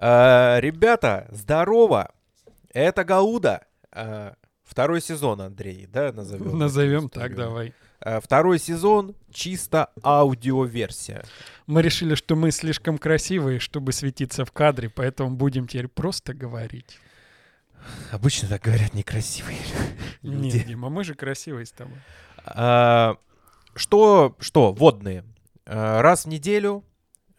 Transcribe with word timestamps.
Э, 0.00 0.60
Ребята, 0.60 1.26
здорово! 1.30 2.12
Это 2.72 3.04
Гауда. 3.04 3.66
Э, 3.92 4.32
Второй 4.64 5.00
сезон, 5.00 5.40
Андрей, 5.40 5.86
да, 5.86 6.12
назовем? 6.12 6.58
Назовем 6.58 7.08
так, 7.08 7.34
давай. 7.34 7.72
Э, 8.00 8.20
Второй 8.20 8.58
сезон, 8.58 9.14
чисто 9.32 9.90
аудиоверсия. 10.04 11.24
Мы 11.66 11.82
решили, 11.82 12.14
что 12.14 12.36
мы 12.36 12.50
слишком 12.50 12.98
красивые, 12.98 13.58
чтобы 13.60 13.92
светиться 13.92 14.44
в 14.44 14.52
кадре, 14.52 14.90
поэтому 14.90 15.30
будем 15.30 15.66
теперь 15.66 15.88
просто 15.88 16.34
говорить. 16.34 16.98
Обычно 18.12 18.48
так 18.48 18.62
говорят 18.62 18.92
некрасивые 18.92 19.58
люди. 20.22 20.56
Нет, 20.56 20.66
Дима, 20.66 20.90
мы 20.90 21.02
же 21.04 21.14
красивые 21.14 21.64
с 21.64 21.72
тобой. 21.72 21.96
А, 22.44 23.16
Что, 23.74 24.36
что, 24.40 24.72
водные. 24.72 25.24
А, 25.64 26.02
Раз 26.02 26.24
в 26.24 26.28
неделю 26.28 26.84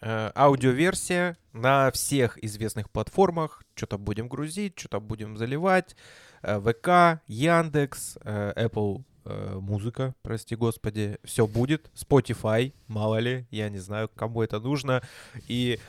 а, 0.02 0.32
аудиоверсия 0.36 1.38
на 1.54 1.92
всех 1.92 2.44
известных 2.44 2.90
платформах. 2.90 3.64
Что-то 3.76 3.98
будем 3.98 4.28
грузить, 4.28 4.78
что-то 4.78 5.00
будем 5.00 5.38
заливать. 5.38 5.96
А, 6.42 6.60
ВК, 6.60 7.22
Яндекс, 7.28 8.18
а, 8.22 8.54
Apple 8.54 9.04
а, 9.26 9.60
музыка, 9.60 10.16
прости 10.22 10.56
господи, 10.56 11.18
все 11.24 11.48
будет. 11.48 11.90
Spotify, 11.96 12.74
мало 12.88 13.18
ли, 13.20 13.48
я 13.52 13.70
не 13.70 13.80
знаю, 13.80 14.10
кому 14.16 14.42
это 14.44 14.60
нужно. 14.60 15.02
И 15.48 15.80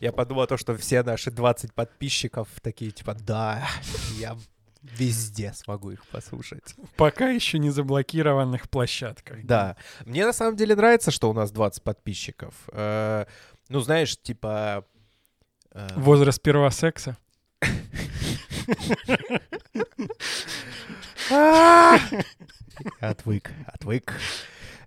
я 0.00 0.12
подумал 0.12 0.46
то, 0.46 0.56
что 0.56 0.76
все 0.76 1.02
наши 1.02 1.30
20 1.30 1.74
подписчиков 1.74 2.48
такие, 2.62 2.90
типа, 2.90 3.14
да, 3.14 3.68
я 4.18 4.36
везде 4.82 5.52
смогу 5.54 5.90
их 5.90 6.06
послушать. 6.06 6.74
Пока 6.96 7.28
еще 7.30 7.58
не 7.58 7.70
заблокированных 7.70 8.70
площадках. 8.70 9.44
Да. 9.44 9.76
Мне 10.06 10.24
на 10.24 10.32
самом 10.32 10.56
деле 10.56 10.76
нравится, 10.76 11.10
что 11.10 11.30
у 11.30 11.32
нас 11.32 11.50
20 11.50 11.82
подписчиков. 11.82 12.54
Э, 12.72 13.26
Ну, 13.68 13.80
знаешь, 13.80 14.16
типа... 14.16 14.86
э, 15.72 15.88
Возраст 15.96 16.40
первого 16.42 16.70
секса. 16.70 17.16
Отвык, 23.00 23.50
отвык. 23.66 24.14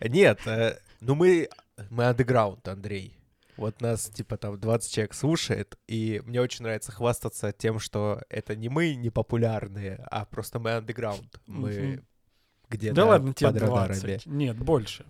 Нет, 0.02 0.40
э, 0.48 0.80
ну 1.02 1.16
мы, 1.16 1.50
мы 1.90 2.06
андеграунд, 2.06 2.68
Андрей. 2.68 3.18
Вот 3.58 3.82
нас, 3.82 4.10
типа, 4.10 4.38
там 4.38 4.60
20 4.60 4.92
человек 4.92 5.14
слушает, 5.14 5.78
и 5.88 6.22
мне 6.26 6.42
очень 6.42 6.64
нравится 6.64 6.92
хвастаться 6.92 7.52
тем, 7.52 7.80
что 7.80 8.22
это 8.30 8.56
не 8.56 8.70
мы 8.70 8.96
не 8.96 9.10
популярные, 9.10 10.04
а 10.10 10.26
просто 10.26 10.58
мы 10.58 10.72
андеграунд. 10.72 11.40
Мы 11.46 12.04
Мгм. 12.72 12.78
где-то 12.78 12.96
Да 12.96 13.06
ладно, 13.06 13.34
тебе 13.34 13.52
под 13.52 13.62
радарами. 13.62 14.00
20. 14.00 14.26
Нет, 14.26 14.58
больше. 14.58 15.06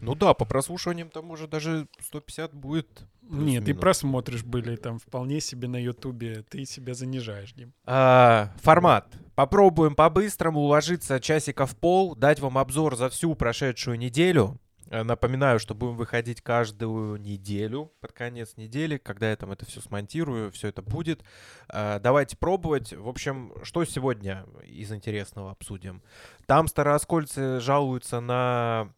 Ну 0.00 0.14
да, 0.14 0.34
по 0.34 0.44
прослушиваниям 0.44 1.08
там 1.10 1.30
уже 1.30 1.48
даже 1.48 1.88
150 2.00 2.54
будет. 2.54 2.86
Нет, 3.22 3.64
Плюс-минус. 3.64 3.80
просмотришь 3.80 4.44
были 4.44 4.76
там 4.76 4.98
вполне 4.98 5.40
себе 5.40 5.68
на 5.68 5.76
Ютубе. 5.82 6.44
Ты 6.48 6.64
себя 6.64 6.94
занижаешь, 6.94 7.52
Дим. 7.52 7.72
А, 7.84 8.54
формат. 8.62 9.06
Попробуем 9.34 9.94
по-быстрому 9.94 10.60
уложиться 10.60 11.20
часиков 11.20 11.72
в 11.72 11.76
пол, 11.76 12.14
дать 12.16 12.40
вам 12.40 12.56
обзор 12.56 12.96
за 12.96 13.08
всю 13.10 13.34
прошедшую 13.34 13.98
неделю. 13.98 14.58
Э, 14.90 15.02
Напоминаю, 15.02 15.58
что 15.58 15.74
будем 15.74 15.96
выходить 15.96 16.40
каждую 16.40 17.16
неделю, 17.20 17.92
под 18.00 18.12
конец 18.12 18.56
недели, 18.56 18.96
когда 18.98 19.30
я 19.30 19.36
там 19.36 19.52
это 19.52 19.66
все 19.66 19.80
смонтирую, 19.80 20.50
все 20.50 20.68
это 20.68 20.82
будет. 20.82 21.22
А, 21.68 21.98
Давайте 21.98 22.36
пробовать. 22.36 22.92
В 22.92 23.08
общем, 23.08 23.52
что 23.62 23.84
сегодня 23.84 24.46
из 24.64 24.92
интересного 24.92 25.50
обсудим? 25.50 26.02
Там 26.46 26.68
старооскольцы 26.68 27.60
жалуются 27.60 28.20
на 28.20 28.92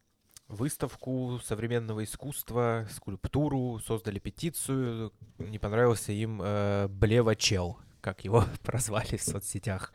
выставку 0.47 1.39
современного 1.43 2.03
искусства, 2.03 2.87
скульптуру, 2.91 3.79
создали 3.79 4.19
петицию. 4.19 5.13
Не 5.37 5.59
понравился 5.59 6.11
им 6.11 6.41
э, 6.43 6.87
Блева-чел, 6.89 7.79
как 8.01 8.23
его 8.23 8.45
прозвали 8.63 9.17
в 9.17 9.23
соцсетях. 9.23 9.93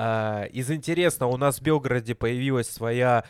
А, 0.00 0.44
из 0.44 0.70
интересного, 0.70 1.32
у 1.32 1.36
нас 1.36 1.58
в 1.58 1.62
Белгороде 1.62 2.14
появилась 2.14 2.70
своя, 2.70 3.24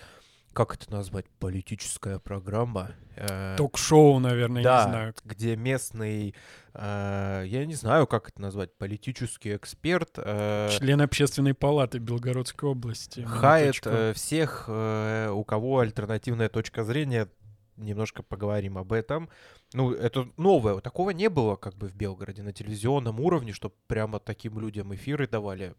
как 0.59 0.75
это 0.75 0.91
назвать, 0.91 1.27
политическая 1.39 2.19
программа. 2.19 2.91
э, 3.15 3.55
Ток-шоу, 3.57 4.19
наверное, 4.19 4.65
да, 4.65 4.85
не 4.85 4.91
знаю. 4.91 5.15
где 5.25 5.55
местный, 5.55 6.35
э, 6.75 7.45
я 7.47 7.65
не 7.65 7.75
знаю, 7.77 8.09
как 8.09 8.31
это 8.31 8.43
назвать, 8.43 8.77
политический 8.77 9.55
эксперт 9.55 10.15
э, 10.17 10.69
Член 10.73 11.01
общественной 11.01 11.55
палаты 11.55 11.99
Белгородской 11.99 12.71
области. 12.71 13.21
хает 13.21 13.77
э, 13.85 14.13
всех, 14.15 14.65
э, 14.67 15.31
у 15.31 15.45
кого 15.45 15.79
альтернативная 15.79 16.49
точка 16.49 16.83
зрения. 16.83 17.29
Немножко 17.77 18.25
поговорим 18.25 18.79
об 18.79 18.93
этом. 18.93 19.29
Ну, 19.75 19.93
это 19.93 20.29
новое. 20.37 20.81
Такого 20.81 21.11
не 21.11 21.29
было 21.31 21.55
как 21.55 21.77
бы 21.77 21.87
в 21.87 21.95
Белгороде 21.95 22.43
на 22.43 22.53
телевизионном 22.53 23.21
уровне, 23.21 23.53
чтобы 23.53 23.77
прямо 23.87 24.19
таким 24.19 24.59
людям 24.59 24.93
эфиры 24.93 25.29
давали. 25.29 25.77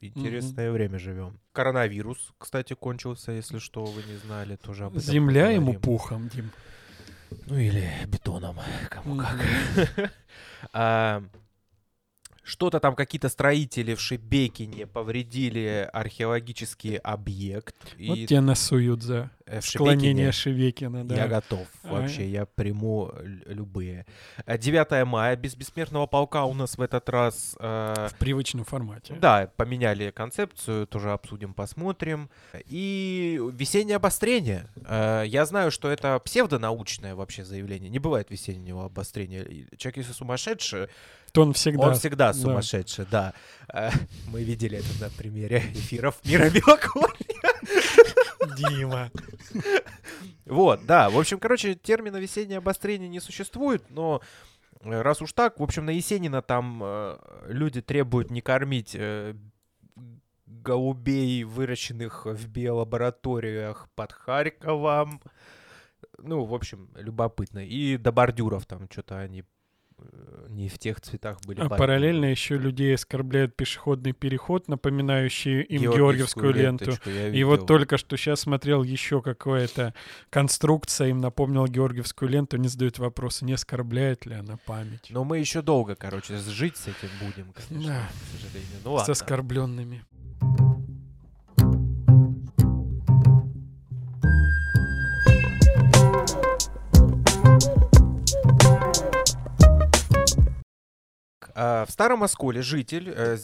Интересное 0.00 0.70
время 0.72 0.98
живем. 0.98 1.38
Коронавирус, 1.52 2.32
кстати, 2.38 2.74
кончился, 2.74 3.32
если 3.32 3.58
что, 3.58 3.84
вы 3.84 4.02
не 4.02 4.16
знали, 4.16 4.56
тоже 4.56 4.84
об 4.86 4.92
этом 4.96 5.02
Земля 5.02 5.48
ему 5.50 5.74
поговорим. 5.74 5.80
пухом, 5.80 6.28
Дим. 6.28 6.50
Ну 7.46 7.56
или 7.58 7.88
бетоном, 8.06 8.58
кому 8.88 9.14
Мгм. 9.14 9.26
как. 9.26 10.12
А, 12.50 12.52
Что-то 12.52 12.80
там 12.80 12.94
какие-то 12.94 13.28
строители 13.28 13.94
в 13.94 14.00
Шебекине 14.00 14.86
повредили 14.86 15.88
археологический 15.92 16.96
объект. 16.96 17.76
Вот 17.98 18.18
и, 18.18 18.26
тебе 18.26 18.40
насуют 18.40 19.02
за 19.02 19.30
э, 19.46 19.60
в 19.60 19.64
склонение 19.66 20.32
Шебекине 20.32 20.32
Шевекина, 20.32 21.04
да. 21.08 21.14
Я 21.16 21.28
готов 21.28 21.66
А. 21.84 21.92
вообще, 21.92 22.28
я 22.28 22.46
приму 22.46 23.12
любые. 23.46 24.06
Э, 24.46 24.58
9 24.58 25.06
мая, 25.06 25.36
без 25.36 25.54
бессмертного 25.54 26.06
полка 26.06 26.44
у 26.44 26.54
нас 26.54 26.76
в 26.76 26.80
этот 26.82 27.08
раз... 27.08 27.56
э, 27.60 28.08
В 28.10 28.14
привычном 28.18 28.64
формате. 28.64 29.16
да, 29.20 29.50
поменяли 29.56 30.10
концепцию, 30.10 30.86
тоже 30.86 31.12
обсудим, 31.12 31.54
посмотрим. 31.54 32.30
И 32.66 33.40
весеннее 33.52 33.96
обострение. 33.96 34.66
Э, 34.86 35.24
Я 35.26 35.44
знаю, 35.46 35.70
что 35.70 35.88
это 35.90 36.18
псевдонаучное 36.20 37.14
вообще 37.14 37.44
заявление. 37.44 37.90
Не 37.90 37.98
бывает 37.98 38.30
весеннего 38.30 38.84
обострения. 38.86 39.44
Человек, 39.76 39.98
если 39.98 40.12
сумасшедший, 40.12 40.88
То 41.32 41.42
он 41.42 41.52
всегда... 41.52 41.88
он 41.88 41.94
всегда 41.94 42.28
да. 42.28 42.34
сумасшедший, 42.34 43.06
да. 43.10 43.32
Э, 43.72 43.90
Мы 44.28 44.42
видели 44.42 44.78
это 44.78 45.04
на 45.04 45.10
примере 45.10 45.58
эфиров 45.74 46.18
Мира 46.24 46.50
Белокорья. 46.50 47.14
Дима. 48.56 49.10
Вот, 50.44 50.84
да. 50.86 51.10
В 51.10 51.18
общем, 51.18 51.38
короче, 51.38 51.74
термина 51.74 52.16
весеннее 52.16 52.58
обострение 52.58 53.08
не 53.08 53.20
существует, 53.20 53.84
но 53.90 54.20
э, 54.82 55.00
раз 55.00 55.22
уж 55.22 55.32
так, 55.32 55.60
в 55.60 55.62
общем, 55.62 55.86
на 55.86 55.90
Есенина 55.90 56.42
там 56.42 56.80
э, 56.82 57.18
люди 57.46 57.80
требуют 57.80 58.30
не 58.30 58.40
кормить 58.40 58.94
э, 58.94 59.34
голубей, 60.46 61.44
выращенных 61.44 62.26
в 62.26 62.48
биолабораториях 62.48 63.88
под 63.94 64.12
Харьковом. 64.12 65.22
Ну, 66.18 66.44
в 66.44 66.54
общем, 66.54 66.90
любопытно. 66.96 67.64
И 67.64 67.96
до 67.96 68.12
бордюров 68.12 68.66
там 68.66 68.88
что-то 68.90 69.18
они 69.18 69.44
не 70.48 70.68
в 70.68 70.78
тех 70.78 71.00
цветах 71.00 71.40
были. 71.46 71.58
А 71.60 71.62
бордюры. 71.62 71.78
параллельно 71.78 72.24
еще 72.26 72.58
людей 72.58 72.94
оскорбляют 72.94 73.56
пешеходный 73.56 74.12
переход, 74.12 74.68
напоминающий 74.68 75.62
им 75.62 75.82
георгиевскую 75.82 76.52
ленту. 76.52 76.84
ленточку 76.86 77.10
я 77.10 77.28
И 77.28 77.42
вот 77.44 77.66
только 77.66 77.96
что 77.96 78.16
сейчас 78.16 78.40
смотрел 78.40 78.82
еще 78.82 79.22
какая-то 79.22 79.94
конструкция, 80.28 81.08
им 81.08 81.20
напомнил 81.20 81.66
георгиевскую 81.66 82.28
ленту, 82.28 82.56
не 82.56 82.68
задают 82.68 82.98
вопроса, 82.98 83.44
не 83.44 83.52
оскорбляет 83.52 84.26
ли 84.26 84.34
она 84.34 84.58
память. 84.66 85.06
Но 85.10 85.24
мы 85.24 85.38
еще 85.38 85.62
долго, 85.62 85.94
короче, 85.94 86.36
жить 86.38 86.76
с 86.76 86.88
этим 86.88 87.08
будем, 87.20 87.52
конечно, 87.52 87.88
Да. 87.94 88.08
к 88.08 88.40
сожалению. 88.42 88.78
Ну 88.84 88.90
С 88.90 88.98
ладно. 88.98 89.12
оскорбленными. 89.12 90.04
В 101.60 101.90
Старом 101.90 102.22
Осколе 102.22 102.62
житель 102.62 103.12
э, 103.14 103.36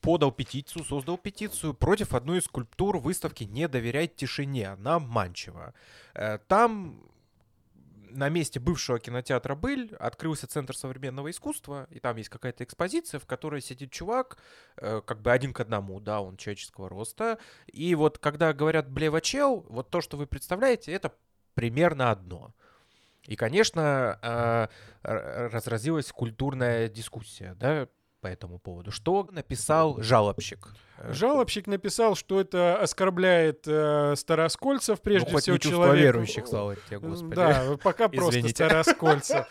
подал 0.00 0.32
петицию, 0.32 0.84
создал 0.84 1.16
петицию 1.16 1.74
против 1.74 2.12
одной 2.12 2.38
из 2.38 2.44
скульптур 2.46 2.98
выставки 2.98 3.44
«Не 3.44 3.68
доверять 3.68 4.16
тишине» 4.16 4.74
на 4.74 4.98
Манчево. 4.98 5.72
Э, 6.14 6.38
Там 6.48 7.00
на 8.10 8.28
месте 8.28 8.58
бывшего 8.58 8.98
кинотеатра 8.98 9.54
«Быль» 9.54 9.94
открылся 10.00 10.48
Центр 10.48 10.76
современного 10.76 11.30
искусства, 11.30 11.86
и 11.90 12.00
там 12.00 12.16
есть 12.16 12.30
какая-то 12.30 12.64
экспозиция, 12.64 13.20
в 13.20 13.26
которой 13.26 13.60
сидит 13.60 13.92
чувак, 13.92 14.38
э, 14.76 15.00
как 15.06 15.22
бы 15.22 15.30
один 15.30 15.52
к 15.52 15.60
одному, 15.60 16.00
да, 16.00 16.20
он 16.20 16.36
человеческого 16.36 16.88
роста. 16.88 17.38
И 17.68 17.94
вот 17.94 18.18
когда 18.18 18.52
говорят 18.52 18.90
«блевачел», 18.90 19.64
вот 19.68 19.88
то, 19.88 20.00
что 20.00 20.16
вы 20.16 20.26
представляете, 20.26 20.90
это 20.90 21.14
примерно 21.54 22.10
одно. 22.10 22.52
И, 23.26 23.36
конечно, 23.36 24.18
р- 25.02 25.50
разразилась 25.52 26.10
культурная 26.12 26.88
дискуссия, 26.88 27.54
да, 27.58 27.88
по 28.20 28.28
этому 28.28 28.58
поводу. 28.60 28.92
Что 28.92 29.28
написал 29.32 30.00
жалобщик? 30.00 30.68
Э, 30.98 31.12
Жалобщик 31.12 31.66
написал, 31.66 32.14
что 32.14 32.40
это 32.40 32.80
оскорбляет 32.80 33.64
э, 33.66 34.14
староскольцев, 34.16 35.00
прежде 35.00 35.26
ну, 35.26 35.32
хоть 35.34 35.42
всего 35.42 35.56
не 35.56 35.60
человека. 35.60 35.98
верующих, 35.98 36.46
слава 36.46 36.76
тебе, 36.76 37.00
Господи. 37.00 37.34
Да, 37.34 37.64
пока 37.82 38.08
просто 38.08 38.48
староскольцев. 38.48 39.46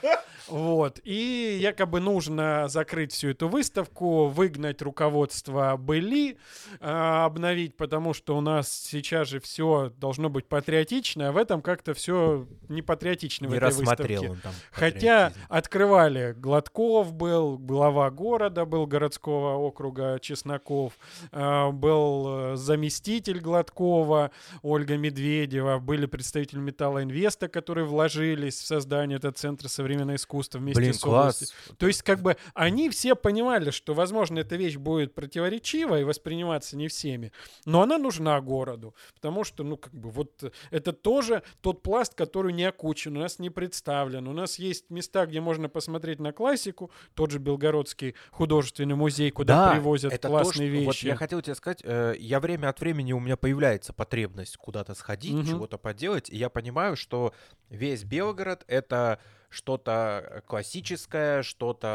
Вот. 0.51 0.99
И 1.05 1.57
якобы 1.61 2.01
нужно 2.01 2.67
закрыть 2.67 3.13
всю 3.13 3.29
эту 3.29 3.47
выставку, 3.47 4.27
выгнать 4.27 4.81
руководство 4.81 5.77
были, 5.77 6.37
э, 6.79 6.85
обновить, 6.89 7.77
потому 7.77 8.13
что 8.13 8.37
у 8.37 8.41
нас 8.41 8.69
сейчас 8.69 9.29
же 9.29 9.39
все 9.39 9.93
должно 9.97 10.29
быть 10.29 10.47
патриотично, 10.47 11.29
а 11.29 11.31
в 11.31 11.37
этом 11.37 11.61
как-то 11.61 11.93
все 11.93 12.47
не 12.67 12.81
патриотично 12.81 13.47
в 13.47 13.51
Не 13.51 13.57
этой 13.57 13.67
рассмотрел 13.67 14.21
выставке. 14.23 14.29
он 14.29 14.37
там. 14.41 14.53
Хотя 14.71 15.31
открывали 15.47 16.33
Гладков 16.37 17.13
был, 17.13 17.57
глава 17.57 18.11
города 18.11 18.65
был 18.65 18.85
городского 18.87 19.55
округа 19.55 20.19
Чесноков, 20.19 20.97
э, 21.31 21.69
был 21.71 22.57
заместитель 22.57 23.39
Гладкова 23.39 24.31
Ольга 24.63 24.97
Медведева, 24.97 25.79
были 25.79 26.07
представители 26.07 26.59
Металлоинвеста, 26.59 27.47
которые 27.47 27.85
вложились 27.85 28.59
в 28.59 28.65
создание 28.65 29.17
этого 29.17 29.31
центра 29.31 29.69
современного 29.69 30.17
искусства 30.17 30.40
вместе 30.59 30.81
Блин, 30.81 30.93
с 30.93 31.03
областью. 31.03 31.47
класс. 31.47 31.77
То 31.77 31.87
есть, 31.87 32.01
как 32.03 32.21
бы, 32.21 32.37
они 32.53 32.89
все 32.89 33.15
понимали, 33.15 33.71
что, 33.71 33.93
возможно, 33.93 34.39
эта 34.39 34.55
вещь 34.55 34.77
будет 34.77 35.13
противоречива 35.15 35.99
и 35.99 36.03
восприниматься 36.03 36.75
не 36.77 36.87
всеми, 36.87 37.31
но 37.65 37.81
она 37.81 37.97
нужна 37.97 38.39
городу, 38.41 38.95
потому 39.13 39.43
что, 39.43 39.63
ну, 39.63 39.77
как 39.77 39.93
бы, 39.93 40.09
вот 40.09 40.43
э, 40.43 40.51
это 40.71 40.93
тоже 40.93 41.43
тот 41.61 41.81
пласт, 41.83 42.13
который 42.15 42.53
не 42.53 42.65
окучен, 42.65 43.15
у 43.17 43.19
нас 43.19 43.39
не 43.39 43.49
представлен. 43.49 44.27
У 44.27 44.33
нас 44.33 44.59
есть 44.59 44.89
места, 44.89 45.25
где 45.25 45.41
можно 45.41 45.69
посмотреть 45.69 46.19
на 46.19 46.31
классику, 46.31 46.91
тот 47.13 47.31
же 47.31 47.39
Белгородский 47.39 48.15
художественный 48.31 48.95
музей, 48.95 49.31
куда 49.31 49.67
Да, 49.67 49.71
привозят 49.73 50.13
это 50.13 50.23
то, 50.23 50.27
классные 50.29 50.69
что- 50.69 50.85
Вот 50.85 50.93
вещи. 50.95 51.05
я 51.07 51.15
хотел 51.15 51.41
тебе 51.41 51.55
сказать, 51.55 51.81
э, 51.83 52.15
я 52.19 52.39
время 52.39 52.69
от 52.69 52.79
времени 52.79 53.13
у 53.13 53.19
меня 53.19 53.37
появляется 53.37 53.93
потребность 53.93 54.57
куда-то 54.57 54.93
сходить, 54.95 55.33
Мгм. 55.33 55.45
чего-то 55.47 55.77
поделать, 55.77 56.29
и 56.29 56.37
я 56.37 56.49
понимаю, 56.49 56.95
что 56.95 57.33
весь 57.69 58.03
Белгород 58.03 58.63
это 58.67 59.19
что-то 59.51 60.43
классическое, 60.47 61.43
что-то 61.43 61.87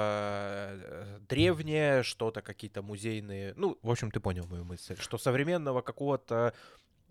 э, 0.72 1.18
древнее, 1.28 2.02
что-то 2.02 2.42
какие-то 2.42 2.82
музейные. 2.82 3.54
Ну, 3.56 3.78
в 3.82 3.90
общем, 3.90 4.10
ты 4.10 4.20
понял 4.20 4.46
мою 4.46 4.64
мысль, 4.64 4.94
что 4.98 5.16
современного 5.16 5.80
какого-то 5.80 6.52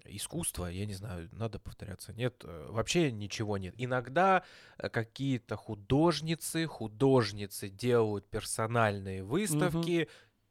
искусства, 0.07 0.67
я 0.67 0.85
не 0.85 0.93
знаю, 0.93 1.29
надо 1.31 1.59
повторяться, 1.59 2.13
нет, 2.13 2.43
э, 2.43 2.67
вообще 2.69 3.11
ничего 3.11 3.57
нет. 3.57 3.73
Иногда 3.77 4.43
э, 4.77 4.89
какие-то 4.89 5.55
художницы, 5.55 6.67
художницы 6.67 7.69
делают 7.69 8.29
персональные 8.29 9.23
выставки, 9.23 10.07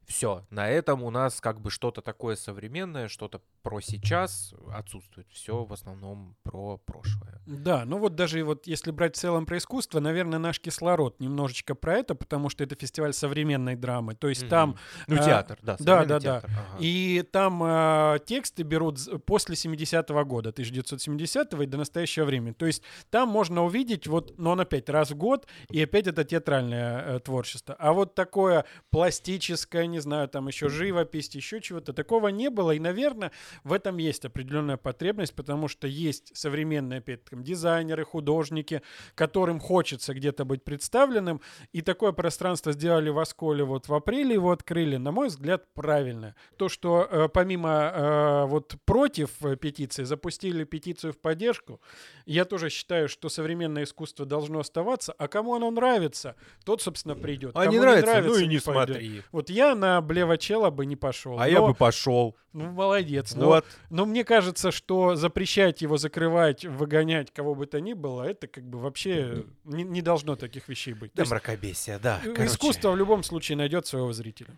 все, 0.07 0.45
на 0.51 0.69
этом 0.69 1.03
у 1.03 1.11
нас 1.11 1.41
как 1.41 1.61
бы 1.61 1.71
что-то 1.71 2.01
такое 2.03 2.37
современное, 2.37 3.09
что-то 3.09 3.41
про 3.63 3.81
сейчас 3.81 4.55
отсутствует. 4.73 5.27
Все 5.31 5.65
в 5.65 5.73
основном 5.73 6.37
про 6.43 6.79
прошлое. 6.79 7.41
Да, 7.47 7.85
ну 7.85 7.99
вот 7.99 8.15
даже 8.15 8.45
вот 8.45 8.67
если 8.67 8.91
брать 8.91 9.17
в 9.17 9.19
целом 9.19 9.47
про 9.47 9.59
искусство, 9.59 10.01
наверное, 10.01 10.39
наш 10.39 10.61
кислород 10.61 11.21
немножечко 11.21 11.75
про 11.75 11.95
это, 11.97 12.15
потому 12.15 12.51
что 12.51 12.65
это 12.65 12.77
фестиваль 12.77 13.13
современной 13.15 13.77
драмы. 13.77 14.15
То 14.15 14.29
есть 14.29 14.49
там 14.49 14.71
Мгм. 14.71 14.79
Ну, 15.09 15.17
а, 15.17 15.25
театр, 15.25 15.59
да. 15.63 15.77
да, 15.79 15.79
современный 15.79 16.07
да, 16.09 16.15
да. 16.15 16.21
театр, 16.21 16.51
ага. 16.51 16.79
И 16.81 17.23
там 17.31 17.63
э, 17.63 18.19
тексты 18.27 18.63
берут 18.63 18.99
после 19.27 19.55
70-го 19.55 20.25
года, 20.25 20.51
1970-го 20.51 21.63
и 21.63 21.67
до 21.67 21.79
настоящего 21.79 22.25
времени. 22.25 22.53
То 22.53 22.67
есть 22.67 22.83
там 23.11 23.29
можно 23.29 23.65
увидеть, 23.65 24.07
вот, 24.07 24.39
но 24.39 24.53
он 24.53 24.61
опять 24.61 24.89
раз 24.89 25.11
в 25.11 25.17
год, 25.17 25.47
и 25.71 25.83
опять 25.83 26.07
это 26.07 26.25
театральное 26.25 27.17
э, 27.17 27.21
творчество. 27.21 27.75
А 27.79 27.93
вот 27.93 28.15
такое 28.15 28.65
пластическое, 28.91 29.87
не 29.95 30.01
знаю, 30.01 30.29
там 30.29 30.49
еще 30.49 30.69
живопись, 30.69 31.35
еще 31.35 31.61
чего-то, 31.61 31.93
такого 31.93 32.29
не 32.29 32.51
было. 32.51 32.73
И, 32.73 32.81
наверное, 32.81 33.31
в 33.63 33.73
этом 33.73 33.97
есть 33.99 34.25
определенная 34.25 34.77
потребность, 34.77 35.35
потому 35.35 35.69
что 35.69 35.87
есть 35.87 36.37
современные, 36.37 36.99
опять 36.99 37.25
там, 37.25 37.45
дизайнеры, 37.45 38.05
художники, 38.05 38.83
которым 39.15 39.61
хочется 39.61 40.15
где-то 40.15 40.45
быть 40.45 40.65
представленным. 40.65 41.41
И 41.73 41.81
такое 41.81 42.13
пространство 42.13 42.73
сделали 42.73 43.11
в 43.11 43.19
Осколе 43.19 43.65
вот 43.65 43.89
в 43.89 43.95
апреле 43.95 44.35
его 44.35 44.51
открыли, 44.51 44.97
на 44.97 45.13
мой 45.13 45.29
взгляд, 45.29 45.73
правильно. 45.75 46.35
То, 46.57 46.69
что 46.69 47.09
э, 47.09 47.29
помимо 47.29 47.71
э, 47.71 48.45
вот 48.47 48.75
против 48.85 49.31
э, 49.45 49.57
петиции 49.57 50.05
запустили 50.05 50.65
петицию 50.65 51.13
в 51.13 51.19
поддержку, 51.19 51.81
я 52.27 52.45
тоже 52.45 52.69
считаю, 52.69 53.09
что 53.09 53.29
современное 53.29 53.85
искусство 53.85 54.27
должно 54.27 54.59
оставаться, 54.59 55.15
а 55.19 55.29
кому 55.29 55.55
оно 55.55 55.71
нравится, 55.71 56.35
тот, 56.65 56.83
собственно, 56.83 57.15
придет. 57.15 57.53
А 57.55 57.65
Кому 57.65 57.73
не 57.73 57.79
нравится, 57.79 58.23
ну 58.23 58.37
и 58.37 58.47
не 58.47 58.59
пойдет. 58.59 58.63
смотри. 58.63 59.23
Вот 59.33 59.51
я 59.51 59.75
на 59.85 60.01
Блевачела 60.01 60.71
бы 60.71 60.87
не 60.87 60.97
пошел. 60.97 61.39
А 61.39 61.49
я 61.49 61.61
но- 61.61 61.69
бы 61.69 61.75
пошел. 61.75 62.37
Ну, 62.53 62.71
молодец. 62.71 63.35
Но, 63.35 63.47
Вот. 63.47 63.65
но 63.91 64.07
мне 64.07 64.25
кажется, 64.25 64.71
что 64.71 65.17
запрещать 65.17 65.83
его, 65.83 65.97
закрывать, 65.97 66.65
выгонять 66.65 67.33
кого 67.33 67.55
бы 67.55 67.67
то 67.67 67.81
ни 67.81 67.93
было, 67.95 68.23
это 68.23 68.47
как 68.47 68.65
бы 68.65 68.79
вообще 68.79 69.45
не, 69.65 69.83
не 69.83 70.03
должно 70.03 70.37
таких 70.37 70.69
вещей 70.69 70.95
быть. 70.95 71.11
То 71.13 71.17
Да, 71.19 71.23
есть 71.23 71.33
мракобесие, 71.33 71.99
да. 71.99 72.21
э, 72.25 72.33
короче. 72.33 72.47
искусство 72.47 72.93
в 72.93 72.97
любом 72.97 73.23
случае 73.25 73.57
найдет 73.57 73.87
своего 73.87 74.13
зрителя. 74.13 74.57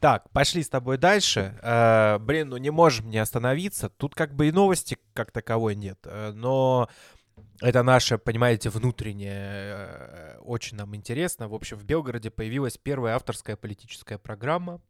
Так, 0.00 0.30
пошли 0.30 0.62
с 0.62 0.68
тобой 0.68 0.96
дальше. 0.96 1.58
Э, 1.60 2.18
блин, 2.18 2.50
ну 2.50 2.56
не 2.56 2.70
можем 2.70 3.10
не 3.10 3.18
остановиться. 3.18 3.88
Тут 3.88 4.14
как 4.14 4.34
бы 4.34 4.48
и 4.48 4.52
новости 4.52 4.96
как 5.12 5.32
таковой 5.32 5.74
нет. 5.74 5.98
э, 6.04 6.30
но 6.32 6.88
это 7.60 7.82
наше, 7.82 8.18
понимаете, 8.18 8.70
внутреннее. 8.70 9.36
э, 9.36 10.38
очень 10.38 10.76
нам 10.76 10.94
интересно. 10.94 11.48
В 11.48 11.54
общем, 11.54 11.76
в 11.76 11.84
Белгороде 11.84 12.30
появилась 12.30 12.78
первая 12.78 13.16
авторская 13.16 13.56
политическая 13.56 14.18
программа. 14.18 14.80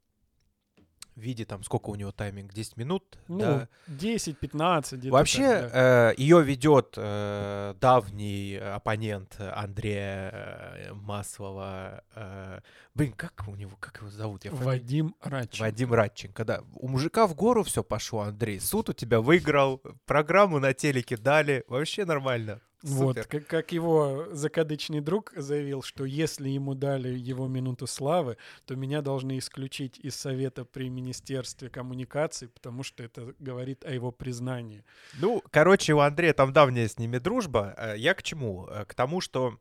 В 1.19 1.21
виде 1.21 1.45
там, 1.45 1.65
сколько 1.65 1.91
у 1.91 1.97
него 1.97 2.13
тайминг? 2.13 2.55
10 2.55 2.77
минут? 2.77 3.19
Ну, 3.27 3.41
да. 3.41 3.69
10-15 3.89 4.97
где-то. 4.97 5.13
Вообще, 5.13 5.63
так, 5.63 5.73
да. 5.73 6.13
ее 6.13 6.41
ведет 6.45 6.95
э, 6.97 7.75
давний 7.81 8.57
оппонент 8.57 9.35
Андрея 9.41 10.31
э, 10.33 10.93
Маслова. 10.93 12.05
э, 12.15 12.61
блин, 12.95 13.15
как 13.15 13.49
у 13.49 13.57
него, 13.57 13.77
как 13.81 13.97
его 13.97 14.11
зовут? 14.11 14.45
Я 14.45 14.53
Вадим 14.53 15.17
Радченко. 15.21 15.63
Вадим 15.65 15.93
Радченко, 15.93 16.45
да. 16.45 16.63
У 16.75 16.87
мужика 16.87 17.27
в 17.27 17.35
гору 17.35 17.65
все 17.65 17.83
пошло, 17.83 18.21
Андрей. 18.21 18.61
Суд 18.61 18.89
у 18.91 18.93
тебя 18.93 19.21
выиграл, 19.21 19.83
программу 20.07 20.61
на 20.61 20.73
телеке 20.73 21.17
дали. 21.17 21.65
Вообще 21.67 22.05
нормально. 22.05 22.61
Вот, 22.83 23.17
Супер. 23.17 23.29
как, 23.29 23.47
как 23.49 23.73
его 23.73 24.29
закадычный 24.31 25.01
друг 25.01 25.33
заявил, 25.35 25.83
что 25.83 26.05
если 26.05 26.49
ему 26.49 26.75
дали 26.75 27.09
его 27.09 27.49
минуту 27.49 27.89
славы, 27.89 28.37
то 28.67 28.77
меня 28.77 29.03
должны 29.03 29.39
исключить 29.39 29.99
из 29.99 30.15
совета 30.15 30.65
при 30.65 30.89
Министерстве 30.89 31.71
коммуникаций, 31.71 32.49
потому 32.49 32.85
что 32.85 33.03
это 33.03 33.35
говорит 33.41 33.85
о 33.85 33.93
его 33.93 34.13
признании. 34.13 34.85
Ну, 35.19 35.43
короче, 35.51 35.93
у 35.93 35.99
Андрея 35.99 36.33
там 36.35 36.53
давняя 36.53 36.87
с 36.87 36.99
ними 36.99 37.19
дружба. 37.19 37.75
Э, 37.77 37.95
Я 37.97 38.15
к 38.15 38.23
чему? 38.23 38.69
Э, 38.69 38.85
К 38.85 38.95
тому, 38.95 39.21
что 39.21 39.59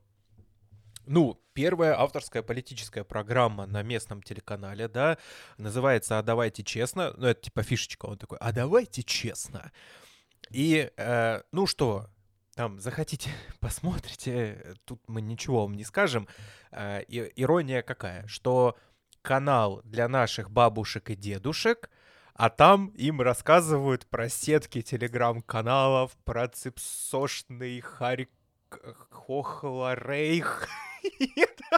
ну, 1.06 1.40
первая 1.54 1.98
авторская 1.98 2.42
политическая 2.42 3.02
программа 3.02 3.66
на 3.66 3.82
местном 3.82 4.22
телеканале, 4.22 4.86
да, 4.88 5.18
называется 5.56 6.18
«А 6.18 6.22
давайте 6.22 6.62
честно». 6.62 7.14
Ну, 7.16 7.26
это 7.26 7.40
типа 7.40 7.62
фишечка, 7.62 8.06
он 8.06 8.18
такой 8.18 8.38
«А 8.38 8.52
давайте 8.52 9.02
честно». 9.02 9.72
И, 10.50 10.90
э, 10.96 11.40
ну 11.50 11.66
что, 11.66 12.08
там, 12.58 12.80
захотите, 12.80 13.30
посмотрите, 13.60 14.74
тут 14.84 15.00
мы 15.06 15.20
ничего 15.20 15.62
вам 15.62 15.74
не 15.74 15.84
скажем. 15.84 16.26
Э, 16.72 17.02
и- 17.04 17.32
ирония 17.36 17.82
какая? 17.82 18.26
Что 18.26 18.76
канал 19.22 19.80
для 19.84 20.08
наших 20.08 20.50
бабушек 20.50 21.10
и 21.10 21.14
дедушек, 21.14 21.88
а 22.34 22.50
там 22.50 22.88
им 22.88 23.20
рассказывают 23.20 24.08
про 24.08 24.28
сетки 24.28 24.82
телеграм-каналов, 24.82 26.16
про 26.24 26.48
ципсошный 26.48 27.80
харик... 27.80 28.30
Хохларейх. 29.10 30.68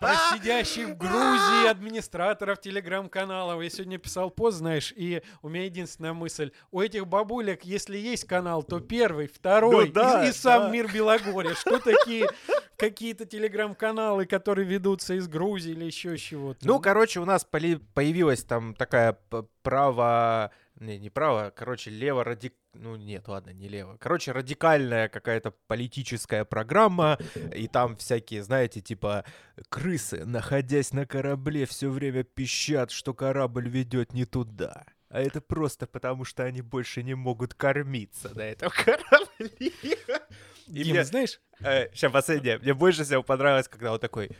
Про 0.00 0.14
сидящих 0.32 0.88
в 0.88 0.96
Грузии 0.96 1.68
администраторов 1.68 2.60
телеграм-каналов. 2.60 3.62
Я 3.62 3.70
сегодня 3.70 3.98
писал 3.98 4.30
пост, 4.30 4.58
знаешь, 4.58 4.92
и 4.96 5.22
у 5.42 5.48
меня 5.48 5.64
единственная 5.64 6.12
мысль. 6.12 6.52
У 6.70 6.80
этих 6.80 7.06
бабулек, 7.06 7.64
если 7.64 7.96
есть 7.96 8.24
канал, 8.24 8.62
то 8.62 8.80
первый, 8.80 9.28
второй 9.28 9.86
Ну 9.86 9.92
да, 9.92 10.24
и, 10.24 10.30
и 10.30 10.32
сам 10.32 10.64
да. 10.64 10.70
мир 10.70 10.92
Белогорья. 10.92 11.54
Что 11.54 11.78
такие 11.78 12.28
какие-то 12.76 13.24
телеграм-каналы, 13.26 14.26
которые 14.26 14.66
ведутся 14.66 15.14
из 15.14 15.28
Грузии 15.28 15.72
или 15.72 15.84
еще 15.84 16.18
чего-то? 16.18 16.66
Ну, 16.66 16.80
короче, 16.80 17.20
у 17.20 17.24
нас 17.24 17.44
появилась 17.44 18.42
там 18.44 18.74
такая 18.74 19.18
право... 19.62 20.50
Не, 20.80 20.98
не 20.98 21.10
право, 21.10 21.52
короче, 21.54 21.90
лево 21.90 22.24
радик... 22.24 22.54
Ну, 22.74 22.96
нет, 22.96 23.28
ладно, 23.28 23.50
не 23.50 23.68
лево. 23.68 23.96
Короче, 24.00 24.32
радикальная 24.32 25.08
какая-то 25.08 25.52
политическая 25.66 26.44
программа, 26.44 27.18
и 27.54 27.68
там 27.68 27.96
всякие, 27.96 28.42
знаете, 28.42 28.80
типа 28.80 29.24
крысы, 29.68 30.24
находясь 30.24 30.92
на 30.92 31.04
корабле, 31.06 31.66
все 31.66 31.90
время 31.90 32.24
пищат, 32.24 32.90
что 32.90 33.12
корабль 33.14 33.68
ведет 33.68 34.14
не 34.14 34.24
туда. 34.24 34.86
А 35.10 35.20
это 35.20 35.42
просто 35.42 35.86
потому, 35.86 36.24
что 36.24 36.44
они 36.44 36.62
больше 36.62 37.02
не 37.02 37.14
могут 37.14 37.52
кормиться 37.52 38.32
на 38.34 38.42
этом 38.42 38.70
корабле. 38.70 39.50
И 40.68 40.82
Дим, 40.84 40.92
мне- 40.94 41.04
знаешь, 41.04 41.40
сейчас 41.60 42.10
последнее. 42.10 42.58
Мне 42.58 42.72
больше 42.72 43.04
всего 43.04 43.22
понравилось, 43.22 43.68
когда 43.68 43.92
он 43.92 43.98
такой... 43.98 44.30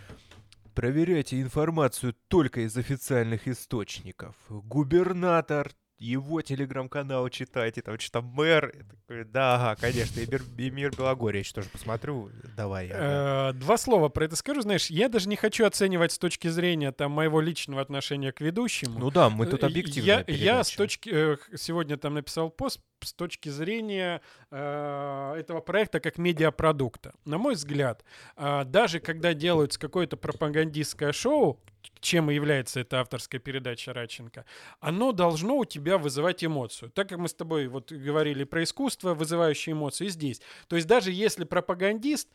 Проверяйте 0.75 1.39
информацию 1.39 2.15
только 2.29 2.63
из 2.63 2.75
официальных 2.79 3.47
источников. 3.47 4.35
Губернатор, 4.49 5.71
его 6.03 6.43
телеграм-канал 6.43 7.29
читайте, 7.29 7.81
там 7.83 7.99
что-то 7.99 8.23
мэр. 8.23 8.73
Я 8.77 8.85
такой, 8.85 9.25
да, 9.25 9.55
ага, 9.55 9.81
конечно, 9.81 10.21
и 10.21 10.27
мир, 10.27 10.43
и 10.59 10.71
мир 10.71 10.91
Белогорья 10.97 11.45
тоже 11.55 11.69
посмотрю. 11.69 12.31
Давай. 12.57 12.89
ага. 12.89 13.51
Э, 13.51 13.53
Два 13.53 13.77
слова 13.79 14.09
про 14.09 14.25
это 14.25 14.37
скажу. 14.37 14.61
Знаешь, 14.63 14.87
я 14.91 15.09
даже 15.09 15.29
не 15.29 15.37
хочу 15.37 15.65
оценивать 15.65 16.13
с 16.13 16.19
точки 16.19 16.49
зрения 16.49 16.93
там 16.93 17.13
моего 17.13 17.41
личного 17.41 17.81
отношения 17.81 18.33
к 18.33 18.41
ведущему. 18.41 18.99
Ну 18.99 19.11
да, 19.11 19.31
мы 19.31 19.47
тут 19.47 19.63
Э, 19.63 19.67
объективно. 19.67 20.07
Я, 20.07 20.25
я 20.27 20.65
с 20.65 20.71
точки 20.71 21.11
э, 21.13 21.37
сегодня 21.57 21.97
там 21.97 22.15
написал 22.15 22.51
пост 22.51 22.81
с 23.05 23.13
точки 23.13 23.49
зрения 23.49 24.21
э, 24.51 25.35
этого 25.39 25.61
проекта 25.61 26.01
как 26.01 26.19
медиапродукта. 26.19 27.15
На 27.25 27.39
мой 27.39 27.55
взгляд, 27.55 28.05
э, 28.37 28.65
даже 28.65 29.01
когда 29.01 29.35
делается 29.35 29.79
какое-то 29.79 30.17
пропагандистское 30.17 31.13
шоу, 31.13 31.59
чем 32.01 32.31
и 32.31 32.35
является 32.35 32.81
эта 32.81 33.01
авторская 33.01 33.41
передача 33.41 33.93
Радченко, 33.93 34.45
оно 34.81 35.13
должно 35.13 35.57
у 35.59 35.65
тебя 35.65 35.99
вызывать 35.99 36.45
эмоцию. 36.45 36.91
Так 36.91 37.09
как 37.09 37.19
мы 37.19 37.29
с 37.29 37.35
тобой 37.35 37.69
вот 37.69 37.93
говорили 37.93 38.45
про 38.45 38.63
искусство, 38.63 39.15
вызывающее 39.15 39.73
эмоции, 39.73 40.09
здесь. 40.09 40.41
То 40.69 40.77
есть 40.77 40.89
даже 40.89 41.11
если 41.13 41.45
пропагандист, 41.45 42.29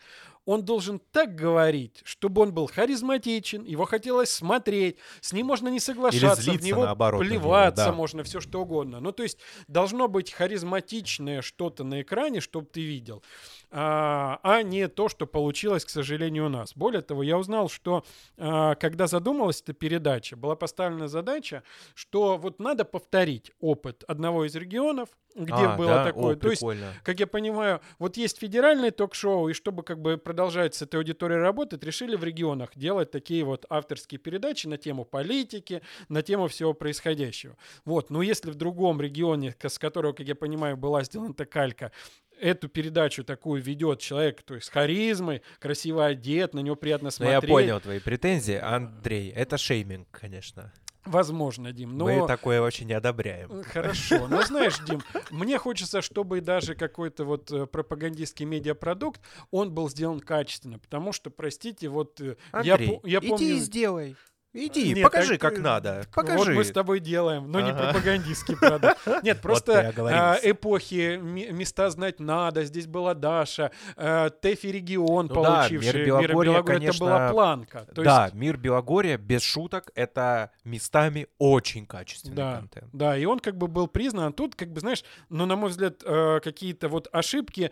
он 0.48 0.63
должен 0.63 1.00
так 1.12 1.36
говорить, 1.36 2.00
чтобы 2.06 2.42
он 2.42 2.54
был 2.54 2.68
харизматичен, 2.68 3.66
его 3.66 3.84
хотелось 3.84 4.32
смотреть, 4.32 4.96
с 5.20 5.34
ним 5.34 5.46
можно 5.46 5.68
не 5.68 5.82
соглашаться, 5.82 6.42
в 6.42 6.44
злиться, 6.46 6.68
него 6.68 6.86
наоборот, 6.86 7.22
на 7.22 7.25
него, 7.25 7.42
плеваться 7.42 7.88
да. 7.88 7.92
можно, 7.92 8.24
все 8.24 8.39
что 8.39 8.62
угодно. 8.62 9.01
Ну, 9.01 9.12
то 9.12 9.24
есть 9.24 9.39
должно 9.68 10.08
быть 10.08 10.32
харизматичное 10.32 11.42
что-то 11.42 11.84
на 11.84 12.01
экране, 12.01 12.39
чтобы 12.39 12.68
ты 12.68 12.82
видел, 12.82 13.24
а, 13.70 14.39
а 14.42 14.63
не 14.63 14.88
то, 14.88 15.10
что 15.10 15.27
получилось, 15.27 15.84
к 15.84 15.89
сожалению, 15.89 16.46
у 16.46 16.50
нас. 16.50 16.72
Более 16.75 17.01
того, 17.01 17.24
я 17.24 17.38
узнал, 17.38 17.68
что 17.68 18.06
а, 18.38 18.75
когда 18.75 19.08
задумалась 19.08 19.62
эта 19.62 19.74
передача, 19.74 20.38
была 20.38 20.56
поставлена 20.56 21.10
задача, 21.10 21.63
что 21.94 22.38
вот 22.38 22.60
надо 22.60 22.86
повторить 22.86 23.51
опыт 23.60 24.06
одного 24.08 24.46
из 24.46 24.56
регионов, 24.56 25.10
где 25.36 25.54
А, 25.54 25.77
было 25.77 25.89
да? 25.89 26.04
такое. 26.06 26.36
О, 26.36 26.39
то 26.39 26.50
есть 26.50 26.63
как 27.04 27.20
я 27.20 27.27
понимаю, 27.27 27.82
вот 28.00 28.18
есть 28.18 28.39
федеральное 28.39 28.92
ток-шоу, 28.92 29.50
и 29.50 29.54
чтобы 29.54 29.84
как 29.84 30.01
бы 30.01 30.18
продолжать 30.38 30.75
с 30.75 30.84
этой 30.84 30.98
аудиторией 30.98 31.39
работать, 31.41 31.84
решили 31.84 32.15
в 32.15 32.24
регионах 32.24 32.70
делать 32.75 33.10
такие 33.10 33.44
вот 33.44 33.65
авторские 33.72 34.20
передачи 34.20 34.67
на 34.67 34.77
тему 34.77 35.03
политики, 35.03 35.82
на 36.10 36.22
тему 36.22 36.48
всего 36.48 36.75
происходящего. 36.75 37.58
Вот, 37.86 38.12
но 38.12 38.22
если 38.22 38.51
в 38.51 38.56
другом 38.56 39.01
регионе, 39.01 39.56
с 39.60 39.79
которого, 39.79 40.13
как 40.13 40.27
я 40.27 40.36
понимаю, 40.36 40.77
была 40.77 41.03
сделана 41.03 41.32
эта 41.32 41.46
калька, 41.48 41.91
эту 42.39 42.70
передачу 42.70 43.24
такую 43.24 43.63
ведет 43.63 44.00
человек, 44.00 44.44
то 44.44 44.53
есть 44.53 44.67
с 44.67 44.70
харизмой, 44.70 45.41
красиво 45.58 46.06
одет, 46.06 46.53
на 46.53 46.60
него 46.60 46.75
приятно 46.75 47.08
Ну, 47.08 47.12
смотреть. 47.12 47.41
я 47.41 47.50
понял 47.50 47.79
твои 47.79 48.00
претензии, 48.00 48.60
Андрей. 48.62 49.32
Это 49.32 49.58
шейминг, 49.58 50.08
конечно. 50.12 50.72
Возможно, 51.08 51.72
Дим, 51.72 51.98
но... 51.98 52.06
Мы 52.06 52.28
такое 52.28 52.62
вообще 52.62 52.86
не 52.86 52.94
одобряем. 52.94 53.52
Э, 53.52 53.64
Хорошо. 53.64 54.28
Но 54.28 54.42
знаешь, 54.44 54.80
Дим, 54.86 55.02
мне 55.32 55.58
хочется, 55.58 56.02
чтобы 56.02 56.42
даже 56.42 56.76
какой-то 56.76 57.26
вот 57.26 57.52
э, 57.52 57.66
пропагандистский 57.66 58.46
медиапродукт, 58.46 59.22
он 59.52 59.72
был 59.72 59.90
сделан 59.90 60.20
качественно. 60.20 60.80
Потому 60.80 61.12
что, 61.12 61.30
простите, 61.30 61.88
вот 61.90 62.20
э, 62.22 62.36
я, 62.64 62.76
Андрей, 62.76 63.00
я 63.04 63.20
иди 63.20 63.30
помню... 63.30 63.48
и 63.48 63.60
сделай. 63.60 64.16
Иди, 64.60 64.94
Нет, 64.94 65.04
покажи, 65.04 65.38
так, 65.38 65.42
как 65.52 65.60
э, 65.60 65.62
надо. 65.62 66.04
Покажи. 66.16 66.38
Вот 66.38 66.48
мы 66.50 66.64
с 66.64 66.72
тобой 66.72 67.00
делаем, 67.00 67.52
но 67.52 67.60
не 67.62 67.70
Ага. 67.70 67.92
пропагандистский 67.92 68.58
продукт. 68.58 68.98
Нет, 69.24 69.38
Вот 69.38 69.42
просто 69.44 69.90
оговорился. 69.90 70.32
а, 70.32 70.40
эпохи, 70.42 71.18
места 71.22 71.90
знать 71.92 72.20
надо. 72.20 72.64
Здесь 72.66 72.88
была 72.88 73.14
Даша, 73.14 73.72
э, 73.96 74.30
Тэфи 74.42 74.68
регион, 74.68 75.28
Ну 75.28 75.44
да, 75.44 75.60
получивший 75.62 75.94
«Мир 75.94 76.06
Белогорья», 76.06 76.52
это 76.54 76.64
была 76.64 76.74
конечно, 76.80 77.30
планка. 77.32 77.86
То 77.94 78.02
да, 78.04 78.24
есть- 78.26 78.36
мир 78.36 78.58
Белогорья, 78.58 79.18
без 79.18 79.44
шуток, 79.44 79.92
это 79.94 80.50
местами 80.64 81.28
очень 81.38 81.86
качественный 81.86 82.36
Да, 82.36 82.56
контент. 82.58 82.88
да, 82.94 83.16
и 83.18 83.26
он 83.26 83.40
как 83.40 83.58
бы 83.58 83.68
был 83.68 83.88
признан. 83.88 84.30
А 84.30 84.32
Тут, 84.32 84.56
как 84.56 84.72
бы, 84.74 84.80
знаешь, 84.80 85.04
ну, 85.30 85.46
на 85.46 85.56
мой 85.56 85.70
взгляд, 85.70 86.02
э, 86.04 86.40
какие-то 86.44 86.90
вот 86.90 87.08
ошибки 87.12 87.72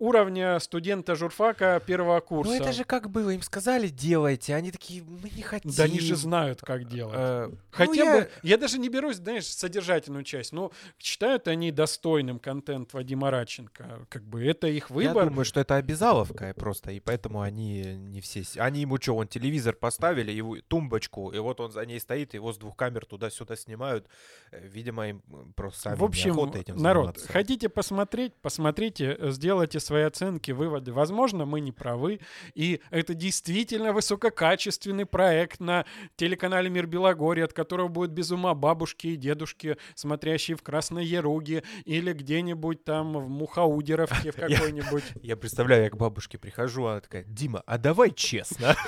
уровня 0.00 0.58
студента 0.60 1.14
журфака 1.14 1.80
первого 1.84 2.20
курса. 2.20 2.52
Ну 2.52 2.56
это 2.60 2.72
же 2.72 2.84
как 2.84 3.10
было, 3.10 3.30
им 3.30 3.42
сказали 3.42 3.88
делайте, 3.88 4.54
они 4.54 4.70
такие, 4.70 5.02
мы 5.02 5.30
не 5.30 5.42
хотим. 5.42 5.70
Да 5.76 5.83
они 5.84 6.00
же 6.00 6.16
знают, 6.16 6.60
как 6.60 6.88
делать. 6.88 7.14
Э, 7.16 7.50
Хотя 7.70 7.90
ну, 7.90 7.94
я- 7.94 8.12
бы, 8.20 8.30
я 8.42 8.56
даже 8.58 8.78
не 8.78 8.88
берусь, 8.88 9.16
знаешь, 9.16 9.46
содержательную 9.46 10.24
часть, 10.24 10.52
но 10.52 10.72
считают 10.98 11.48
они 11.48 11.70
достойным 11.72 12.38
контент 12.38 12.92
Вадима 12.92 13.30
Радченко. 13.30 14.06
Как 14.08 14.22
бы 14.24 14.44
это 14.44 14.66
их 14.68 14.90
Я 14.90 14.94
выбор. 14.96 15.28
думаю, 15.28 15.44
что 15.44 15.60
это 15.60 15.76
обязаловка 15.76 16.54
просто, 16.56 16.90
и 16.92 17.00
поэтому 17.00 17.40
они 17.40 17.82
не 17.96 18.20
все... 18.20 18.42
Они 18.60 18.80
ему 18.82 18.98
что, 19.00 19.16
он 19.16 19.28
телевизор 19.28 19.74
поставили, 19.74 20.30
его 20.32 20.56
тумбочку, 20.68 21.30
и 21.30 21.38
вот 21.38 21.60
он 21.60 21.72
за 21.72 21.84
ней 21.86 22.00
стоит, 22.00 22.34
его 22.34 22.52
с 22.52 22.58
двух 22.58 22.76
камер 22.76 23.06
туда-сюда 23.06 23.56
снимают. 23.56 24.06
Э, 24.52 24.60
Видимо, 24.66 25.08
им 25.08 25.22
м, 25.30 25.52
просто 25.54 25.80
сами 25.80 25.96
В 25.98 26.04
общем, 26.04 26.38
этим 26.54 26.76
народ, 26.76 27.06
заниматься. 27.16 27.32
хотите 27.32 27.68
посмотреть, 27.68 28.34
посмотрите, 28.42 29.16
э, 29.18 29.30
сделайте 29.30 29.80
свои 29.80 30.02
оценки, 30.04 30.50
выводы. 30.52 30.92
Возможно, 30.92 31.44
мы 31.44 31.60
не 31.60 31.72
правы, 31.72 32.20
и 32.54 32.80
это 32.90 33.14
действительно 33.14 33.92
высококачественный 33.92 35.06
проект 35.06 35.60
на 35.60 35.73
телеканале 36.16 36.70
«Мир 36.70 36.86
Белогорья», 36.86 37.44
от 37.44 37.52
которого 37.52 37.88
будут 37.88 38.12
без 38.12 38.30
ума 38.30 38.54
бабушки 38.54 39.08
и 39.08 39.16
дедушки, 39.16 39.76
смотрящие 39.94 40.56
в 40.56 40.62
Красной 40.62 41.04
Яруге 41.06 41.64
или 41.84 42.12
где-нибудь 42.12 42.84
там 42.84 43.12
в 43.14 43.28
Мухаудеровке 43.28 44.30
в 44.32 44.36
какой-нибудь. 44.36 45.04
Я 45.22 45.36
представляю, 45.36 45.84
я 45.84 45.90
к 45.90 45.96
бабушке 45.96 46.38
прихожу, 46.38 46.84
она 46.86 47.00
такая, 47.00 47.24
Дима, 47.24 47.62
а 47.66 47.78
давай 47.78 48.10
честно. 48.12 48.76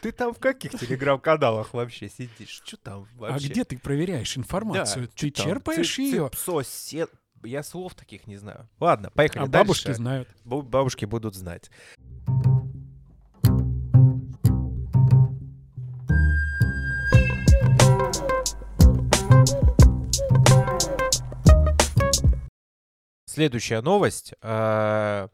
Ты 0.00 0.12
там 0.12 0.34
в 0.34 0.38
каких 0.38 0.72
телеграм-каналах 0.78 1.72
вообще 1.72 2.10
сидишь? 2.10 2.60
Что 2.64 2.76
там 2.76 3.06
А 3.16 3.20
вообще? 3.20 3.48
где 3.48 3.64
ты 3.64 3.78
проверяешь 3.78 4.36
информацию? 4.36 5.06
Да, 5.06 5.12
ты 5.16 5.30
черпаешь 5.30 5.98
ее? 5.98 6.30
се- 6.62 7.08
Я 7.42 7.62
слов 7.62 7.94
таких 7.94 8.26
не 8.26 8.36
знаю. 8.36 8.68
Ладно, 8.80 9.10
поехали 9.10 9.44
А 9.44 9.46
дальше. 9.46 9.64
бабушки 9.64 9.92
знают. 9.92 10.28
Бу- 10.44 10.60
Бабушки 10.62 11.06
будут 11.06 11.34
знать. 11.34 11.70
Следующая 23.34 23.80
новость. 23.80 24.32
Э, 24.42 25.26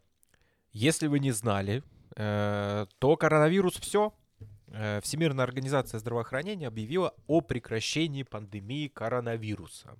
Если 0.73 1.07
вы 1.07 1.19
не 1.21 1.33
знали, 1.33 1.83
э, 2.17 2.87
то 2.99 3.17
коронавирус 3.19 3.75
все. 3.75 4.15
Всемирная 5.03 5.45
организация 5.45 5.99
здравоохранения 6.01 6.69
объявила 6.69 7.13
о 7.27 7.43
прекращении 7.43 8.23
пандемии 8.23 8.89
коронавируса. 8.89 9.99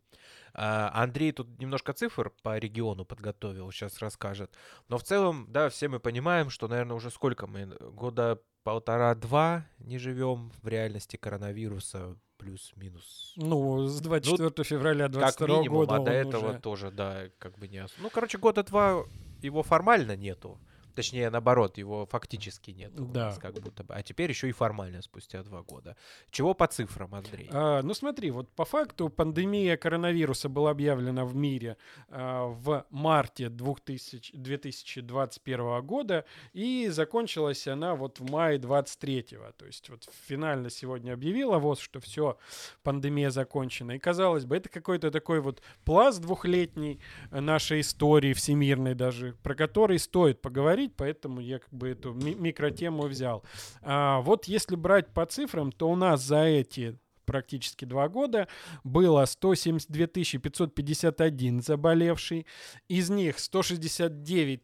Андрей 0.55 1.33
тут 1.33 1.59
немножко 1.59 1.93
цифр 1.93 2.33
по 2.43 2.57
региону 2.57 3.05
подготовил, 3.05 3.71
сейчас 3.71 3.99
расскажет. 3.99 4.55
Но 4.89 4.97
в 4.97 5.03
целом, 5.03 5.47
да, 5.49 5.69
все 5.69 5.89
мы 5.89 5.99
понимаем, 5.99 6.51
что, 6.51 6.69
наверное, 6.69 6.97
уже 6.97 7.11
сколько 7.11 7.49
мы, 7.49 7.67
года 7.81 8.39
полтора-два 8.63 9.67
не 9.79 9.99
живем 9.99 10.53
в 10.63 10.69
реальности 10.69 11.17
коронавируса, 11.17 12.17
плюс-минус. 12.41 13.35
Ну, 13.37 13.87
с 13.87 14.01
24 14.01 14.65
февраля 14.65 15.05
Как 15.05 15.13
22 15.13 15.47
минимум, 15.59 15.79
года 15.79 15.95
а 15.97 15.99
до 16.01 16.11
этого 16.11 16.51
уже- 16.51 16.59
тоже, 16.61 16.91
да, 16.91 17.25
как 17.39 17.59
бы 17.59 17.69
не... 17.69 17.87
Ну, 17.99 18.11
короче, 18.11 18.39
года 18.39 18.63
два 18.63 19.05
его 19.43 19.63
формально 19.63 20.17
нету. 20.17 20.59
Точнее, 20.95 21.31
наоборот, 21.31 21.79
его 21.79 22.07
фактически 22.07 22.71
нету. 22.71 23.05
у 23.05 23.07
Да. 23.07 23.27
нас 23.27 23.39
Как 23.39 23.55
будто 23.61 23.85
бы. 23.85 23.95
А 23.95 24.03
теперь 24.03 24.31
еще 24.31 24.49
и 24.49 24.53
формально 24.53 25.03
спустя 25.03 25.43
два 25.43 25.63
года. 25.63 25.97
Чего 26.31 26.55
по 26.55 26.67
цифрам, 26.67 27.15
Андрей? 27.15 27.49
А, 27.53 27.83
ну 27.83 27.95
смотри, 27.95 28.31
вот 28.31 28.49
по 28.51 28.65
факту 28.65 29.09
пандемия 29.09 29.77
коронавируса 29.77 30.49
была 30.49 30.71
объявлена 30.71 31.25
в 31.25 31.35
мире 31.35 31.77
а, 32.09 32.47
в 32.47 32.87
марте 32.91 33.49
2000 33.49 34.33
2021 34.33 35.83
года 35.83 36.25
и 36.53 36.89
закончилась 36.91 37.67
она 37.67 37.95
вот 37.95 38.21
в 38.21 38.31
мае 38.31 38.59
23 38.59 39.23
То 39.57 39.67
есть 39.67 39.89
вот 39.91 40.09
финально 40.27 40.71
сегодня 40.71 41.13
объявила 41.13 41.59
ВОЗ, 41.59 41.81
что 41.81 42.01
все, 42.01 42.39
пандемия 42.83 43.31
закончена. 43.31 43.93
И 43.93 43.99
казалось 43.99 44.45
бы, 44.45 44.57
это 44.57 44.69
какой-то 44.69 45.11
такой 45.11 45.41
вот 45.41 45.63
пласт 45.85 46.21
двухлетний 46.21 47.01
нашей 47.31 47.81
истории 47.81 48.33
всемирной 48.33 48.95
даже, 48.95 49.35
про 49.43 49.55
который 49.55 49.99
стоит 49.99 50.41
поговорить, 50.41 50.80
поэтому 50.89 51.41
я 51.41 51.59
как 51.59 51.73
бы 51.73 51.89
эту 51.89 52.13
ми- 52.13 52.35
микротему 52.35 53.05
взял. 53.05 53.45
А, 53.83 54.21
вот 54.21 54.47
если 54.47 54.77
брать 54.77 55.13
по 55.13 55.27
цифрам, 55.27 55.73
то 55.73 55.91
у 55.91 55.97
нас 55.97 56.23
за 56.23 56.45
эти 56.45 56.99
практически 57.31 57.85
два 57.85 58.09
года 58.09 58.49
было 58.83 59.25
172 59.25 60.07
551 60.07 61.61
заболевший, 61.61 62.45
из 62.89 63.09
них 63.09 63.39
169 63.39 64.63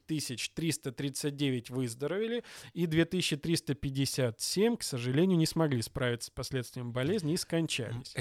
339 0.54 1.70
выздоровели 1.70 2.42
и 2.74 2.86
2357, 2.86 4.76
к 4.76 4.82
сожалению, 4.82 5.38
не 5.38 5.46
смогли 5.46 5.80
справиться 5.80 6.26
с 6.26 6.30
последствиями 6.30 6.90
болезни 6.90 7.34
и 7.34 7.36
скончались. 7.36 8.12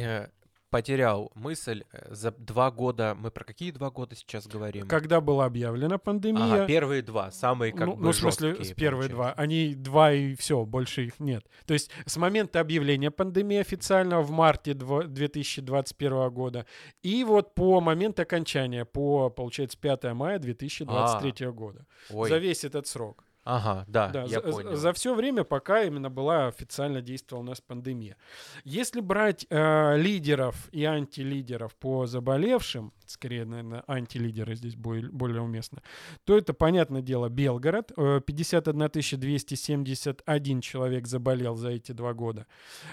Потерял 0.70 1.32
мысль. 1.36 1.84
Э, 1.94 2.14
За 2.14 2.32
два 2.32 2.72
года, 2.72 3.16
мы 3.18 3.32
про 3.32 3.44
какие 3.44 3.72
два 3.72 3.92
года 3.92 4.16
сейчас 4.16 4.48
говорим? 4.48 4.88
Когда 4.88 5.22
была 5.22 5.46
объявлена 5.46 5.98
пандемия, 5.98 6.44
Ага, 6.44 6.66
первые 6.66 7.02
два, 7.02 7.32
самые 7.32 7.72
как 7.72 7.88
ну, 7.88 7.96
бы 7.96 8.04
ну, 8.04 8.12
в 8.12 8.16
смысле, 8.16 8.56
жесткие, 8.56 8.76
первые 8.76 9.10
получается. 9.10 9.36
два. 9.36 9.44
Они 9.44 9.76
два 9.76 10.12
и 10.12 10.36
все, 10.36 10.66
больше 10.66 11.06
их 11.06 11.20
нет. 11.20 11.46
То 11.66 11.74
есть 11.74 11.92
с 12.06 12.18
момента 12.18 12.60
объявления 12.60 13.12
пандемии 13.12 13.58
официального 13.58 14.22
в 14.22 14.32
марте 14.32 14.72
дво- 14.72 15.08
2021 15.08 16.30
года 16.30 16.66
и 17.04 17.24
вот 17.24 17.54
по 17.56 17.80
момент 17.80 18.20
окончания, 18.20 18.86
по, 18.86 19.30
получается, 19.30 19.78
5 19.80 20.04
мая 20.14 20.40
2023 20.40 21.48
года. 21.52 21.86
А. 22.10 22.14
Ой, 22.16 22.30
За 22.30 22.38
весь 22.38 22.64
этот 22.64 22.88
срок. 22.88 23.24
Ага, 23.46 23.86
да, 23.88 24.10
Да, 24.10 24.24
я 24.24 24.28
за, 24.28 24.42
понял. 24.42 24.76
за 24.76 24.92
все 24.94 25.16
время, 25.16 25.44
пока 25.44 25.84
именно 25.84 26.10
была 26.10 26.48
официально 26.48 27.02
действовала 27.02 27.44
у 27.44 27.46
нас 27.48 27.62
пандемия. 27.62 28.18
Если 28.64 29.00
брать 29.00 29.46
э, 29.50 29.98
лидеров 29.98 30.68
и 30.72 30.84
антилидеров 30.84 31.76
по 31.76 32.06
заболевшим, 32.08 32.92
скорее, 33.06 33.46
наверное, 33.46 33.84
антилидеры 33.88 34.56
здесь 34.56 34.76
более, 34.76 35.10
более 35.12 35.42
уместно, 35.42 35.82
то 36.24 36.38
это, 36.38 36.54
понятное 36.54 37.02
дело, 37.02 37.30
Белгород. 37.30 37.92
Э, 37.96 38.20
51 38.26 38.90
271 39.20 40.62
человек 40.62 41.08
заболел 41.08 41.56
за 41.56 41.70
эти 41.70 41.92
два 41.92 42.14
года. 42.14 42.48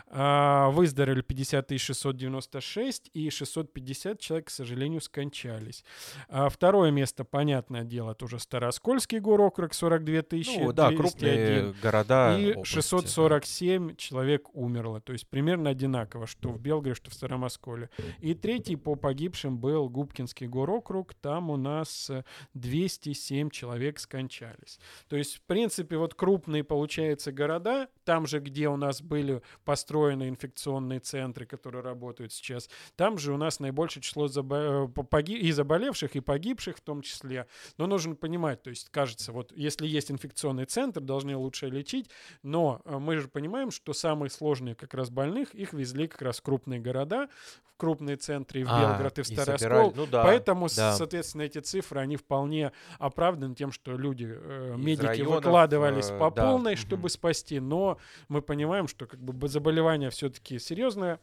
А, 0.08 0.70
выздоровели 0.70 1.22
50 1.22 1.80
696 1.80 3.10
и 3.14 3.30
650 3.30 4.20
человек, 4.20 4.48
к 4.48 4.50
сожалению, 4.50 5.00
скончались. 5.00 5.84
А 6.28 6.48
второе 6.48 6.90
место, 6.90 7.24
понятное 7.24 7.84
дело, 7.84 8.14
тоже 8.14 8.38
Староскольский 8.38 9.18
горокруг, 9.18 9.74
42 9.74 10.22
тысячи. 10.22 10.41
Ну 10.46 10.72
да, 10.72 10.88
201. 10.90 10.96
крупные 10.96 11.72
города. 11.82 12.38
И 12.38 12.52
области, 12.52 12.74
647 12.74 13.96
человек 13.96 14.48
умерло. 14.54 15.00
То 15.00 15.12
есть 15.12 15.28
примерно 15.28 15.70
одинаково, 15.70 16.26
что 16.26 16.50
в 16.50 16.60
Белгороде, 16.60 16.94
что 16.94 17.10
в 17.10 17.14
Старомосколе. 17.14 17.90
И 18.20 18.34
третий 18.34 18.76
по 18.76 18.94
погибшим 18.94 19.58
был 19.58 19.88
Губкинский 19.88 20.46
горокруг. 20.46 21.14
Там 21.14 21.50
у 21.50 21.56
нас 21.56 22.10
э, 22.10 22.24
207 22.54 23.50
человек 23.50 23.98
скончались. 23.98 24.78
То 25.08 25.16
есть, 25.16 25.36
в 25.36 25.42
принципе, 25.42 25.96
вот 25.96 26.14
крупные, 26.14 26.64
получается, 26.64 27.32
города, 27.32 27.88
там 28.04 28.26
же, 28.26 28.40
где 28.40 28.68
у 28.68 28.76
нас 28.76 29.02
были 29.02 29.42
построены 29.64 30.28
инфекционные 30.28 31.00
центры, 31.00 31.46
которые 31.46 31.82
работают 31.82 32.32
сейчас, 32.32 32.68
там 32.96 33.18
же 33.18 33.32
у 33.32 33.36
нас 33.36 33.60
наибольшее 33.60 34.02
число 34.02 34.26
забо- 34.26 34.90
э, 35.12 35.32
и 35.32 35.52
заболевших, 35.52 36.16
и 36.16 36.20
погибших 36.20 36.78
в 36.78 36.80
том 36.80 37.02
числе. 37.02 37.46
Но 37.78 37.86
нужно 37.86 38.14
понимать, 38.14 38.62
то 38.62 38.70
есть, 38.70 38.88
кажется, 38.90 39.32
вот 39.32 39.52
если 39.54 39.86
есть 39.86 40.10
инфекционный 40.32 40.64
центр, 40.64 41.00
должны 41.00 41.36
лучше 41.36 41.68
лечить, 41.68 42.10
но 42.42 42.80
э, 42.84 42.98
мы 42.98 43.18
же 43.18 43.28
понимаем, 43.28 43.70
что 43.70 43.92
самые 43.92 44.30
сложные 44.30 44.74
как 44.74 44.94
раз 44.94 45.10
больных, 45.10 45.54
их 45.54 45.72
везли 45.72 46.08
как 46.08 46.22
раз 46.22 46.38
в 46.38 46.42
крупные 46.42 46.80
города, 46.80 47.28
в 47.64 47.76
крупные 47.76 48.16
центры, 48.16 48.60
и 48.60 48.64
в 48.64 48.68
А, 48.70 48.80
Белгород, 48.80 49.18
и 49.18 49.22
в 49.22 49.26
Староскол. 49.26 49.92
ну 49.94 50.06
да, 50.06 50.24
Поэтому, 50.24 50.68
да. 50.74 50.94
соответственно, 50.94 51.42
эти 51.42 51.58
цифры, 51.58 52.00
они 52.00 52.16
вполне 52.16 52.72
оправданы 52.98 53.54
тем, 53.54 53.72
что 53.72 53.96
люди, 53.96 54.28
э, 54.28 54.74
медики 54.76 55.06
районов, 55.06 55.44
выкладывались 55.44 56.10
э, 56.10 56.18
по 56.18 56.30
да, 56.30 56.46
полной, 56.46 56.76
чтобы 56.76 57.08
спасти, 57.10 57.60
но 57.60 57.98
мы 58.28 58.42
понимаем, 58.42 58.88
что 58.88 59.06
как 59.06 59.20
бы 59.20 59.48
заболевание 59.48 60.10
все-таки 60.10 60.58
серьезное. 60.58 61.20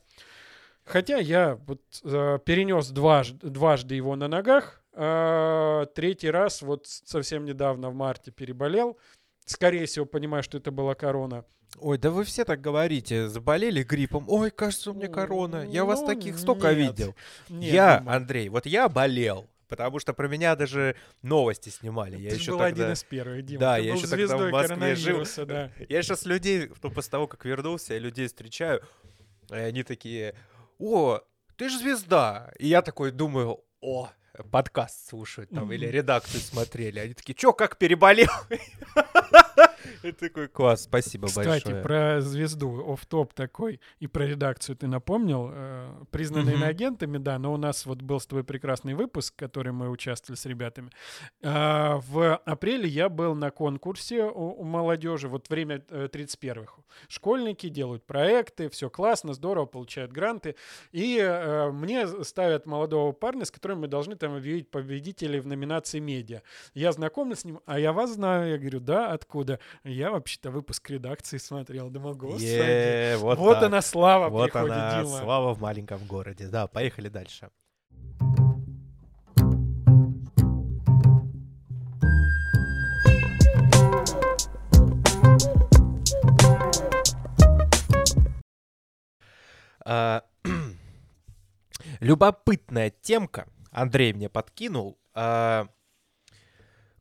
Хотя 0.89 1.17
я 1.17 1.55
вот 1.67 1.81
э, 2.03 2.39
перенес 2.43 2.89
дважды, 2.89 3.47
дважды 3.47 3.93
его 3.93 4.15
на 4.15 4.27
ногах, 4.27 4.81
а 4.93 5.85
третий 5.93 6.31
раз 6.31 6.63
вот 6.63 6.87
совсем 6.87 7.45
недавно 7.45 7.91
в 7.91 7.93
марте 7.93 8.31
переболел. 8.31 8.97
Скорее 9.45 9.85
всего, 9.85 10.05
понимаю, 10.05 10.41
что 10.41 10.57
это 10.57 10.71
была 10.71 10.95
корона. 10.95 11.45
Ой, 11.77 11.99
да 11.99 12.09
вы 12.09 12.23
все 12.23 12.43
так 12.43 12.59
говорите. 12.59 13.27
Заболели 13.29 13.83
гриппом. 13.83 14.25
Ой, 14.27 14.49
кажется, 14.49 14.89
у 14.89 14.93
меня 14.95 15.07
корона. 15.07 15.63
Я 15.69 15.85
вас 15.85 16.01
Ну, 16.01 16.07
таких 16.07 16.39
столько 16.39 16.73
нет. 16.73 16.77
видел. 16.77 17.15
Нет, 17.49 17.71
я, 17.71 17.99
думаю, 17.99 18.17
Андрей, 18.17 18.49
вот 18.49 18.65
я 18.65 18.89
болел. 18.89 19.47
Потому 19.67 19.99
что 19.99 20.13
про 20.13 20.27
меня 20.27 20.55
даже 20.55 20.95
новости 21.21 21.69
снимали. 21.69 22.17
Я 22.17 22.31
ты 22.31 22.37
еще 22.37 22.51
был 22.53 22.57
тогда... 22.57 22.83
один 22.85 22.93
из 22.93 23.03
первых, 23.03 23.45
Дима. 23.45 23.59
Да, 23.59 23.75
ты 23.77 23.83
я 23.83 23.93
еще 23.93 24.07
тогда 24.07 24.37
в 24.37 24.49
Москве 24.49 24.95
жил. 24.95 25.23
да. 25.45 25.71
Я 25.87 26.01
сейчас 26.01 26.25
людей, 26.25 26.71
ну, 26.81 26.89
после 26.89 27.11
того, 27.11 27.27
как 27.27 27.45
вернулся, 27.45 27.93
я 27.93 27.99
людей 27.99 28.25
встречаю, 28.25 28.81
и 29.51 29.53
они 29.53 29.83
такие, 29.83 30.33
о, 30.79 31.19
ты 31.57 31.69
же 31.69 31.77
звезда. 31.77 32.51
И 32.57 32.67
я 32.67 32.81
такой 32.81 33.11
думаю, 33.11 33.59
о, 33.81 34.09
подкаст 34.51 35.09
слушают 35.09 35.49
там, 35.51 35.71
или 35.71 35.85
Мгм. 35.85 35.93
редакцию 35.95 36.41
смотрели. 36.41 36.99
Они 36.99 37.13
такие, 37.13 37.33
чё, 37.35 37.53
как 37.53 37.77
переболел? 37.77 38.29
И 40.03 40.11
такой, 40.11 40.47
класс, 40.47 40.83
спасибо 40.83 41.27
Кстати, 41.27 41.47
большое. 41.47 41.83
про 41.83 42.21
звезду, 42.21 42.93
оф 42.93 43.05
топ 43.05 43.33
такой, 43.33 43.79
и 43.99 44.07
про 44.07 44.25
редакцию 44.25 44.75
ты 44.75 44.87
напомнил. 44.87 45.49
Э, 45.51 45.89
признанные 46.11 46.63
агентами, 46.63 47.17
да, 47.17 47.37
но 47.39 47.53
у 47.53 47.57
нас 47.57 47.85
вот 47.85 48.01
был 48.01 48.19
с 48.19 48.27
тобой 48.27 48.43
прекрасный 48.43 48.93
выпуск, 48.93 49.33
в 49.33 49.37
котором 49.37 49.75
мы 49.75 49.89
участвовали 49.89 50.37
с 50.37 50.45
ребятами. 50.45 50.89
А, 51.43 51.99
в 52.07 52.35
апреле 52.37 52.87
я 52.87 53.09
был 53.09 53.35
на 53.35 53.51
конкурсе 53.51 54.23
у, 54.23 54.61
у 54.61 54.63
молодежи, 54.63 55.27
вот 55.27 55.49
время 55.49 55.83
э, 55.89 56.07
31-х. 56.11 56.73
Школьники 57.07 57.69
делают 57.69 58.05
проекты, 58.05 58.69
все 58.69 58.89
классно, 58.89 59.33
здорово, 59.33 59.65
получают 59.65 60.11
гранты. 60.11 60.55
И 60.91 61.17
э, 61.17 61.71
мне 61.71 62.07
ставят 62.23 62.65
молодого 62.65 63.11
парня, 63.11 63.45
с 63.45 63.51
которым 63.51 63.81
мы 63.81 63.87
должны 63.87 64.15
там 64.15 64.35
объявить 64.35 64.69
победителей 64.69 65.39
в 65.39 65.47
номинации 65.47 65.99
медиа. 65.99 66.41
Я 66.73 66.91
знакомлю 66.91 67.35
с 67.35 67.45
ним, 67.45 67.59
а 67.65 67.79
я 67.79 67.93
вас 67.93 68.13
знаю. 68.13 68.51
Я 68.51 68.57
говорю, 68.57 68.79
да, 68.79 69.11
откуда? 69.11 69.59
Я 69.83 70.11
вообще-то 70.11 70.51
выпуск 70.51 70.89
редакции 70.89 71.37
смотрел. 71.37 71.89
Думал, 71.89 72.15
господи. 72.15 73.15
Вот 73.17 73.37
вот 73.37 73.55
так. 73.55 73.63
она 73.63 73.81
слава 73.81 74.29
Вот 74.29 74.51
приходит, 74.51 74.75
она, 74.75 75.03
Дима. 75.03 75.17
слава 75.19 75.53
в 75.53 75.61
маленьком 75.61 76.05
городе. 76.05 76.47
Да, 76.47 76.67
поехали 76.67 77.09
дальше. 77.09 77.49
А, 89.85 90.23
Любопытная 91.99 92.89
темка. 92.89 93.47
Андрей 93.71 94.13
мне 94.13 94.29
подкинул. 94.29 94.97
А, 95.13 95.67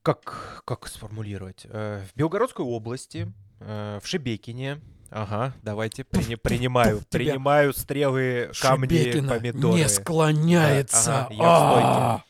Как, 0.09 0.63
как 0.65 0.87
сформулировать? 0.89 1.67
Э, 1.69 2.03
В 2.11 2.17
Белгородской 2.17 2.65
области, 2.65 3.31
э, 3.61 4.01
в 4.03 4.07
Шебекине, 4.07 4.81
ага, 5.11 5.53
давайте 5.63 6.03
прини- 6.03 6.39
принимаю, 6.39 7.01
тебя. 7.01 7.07
принимаю 7.11 7.75
стрелы, 7.75 8.51
камни, 8.59 8.89
Шебекина 8.89 9.29
помидоры. 9.35 9.79
не 9.79 9.87
склоняется. 9.87 11.27
ага, 11.27 11.35
я. 11.35 11.45
А, 11.45 12.25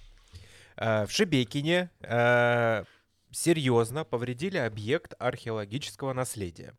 Э, 0.76 1.06
В 1.06 1.12
Шебекине 1.12 1.90
э, 2.00 2.82
серьезно 3.30 4.02
повредили 4.04 4.56
объект 4.58 5.14
археологического 5.20 6.12
наследия. 6.12 6.74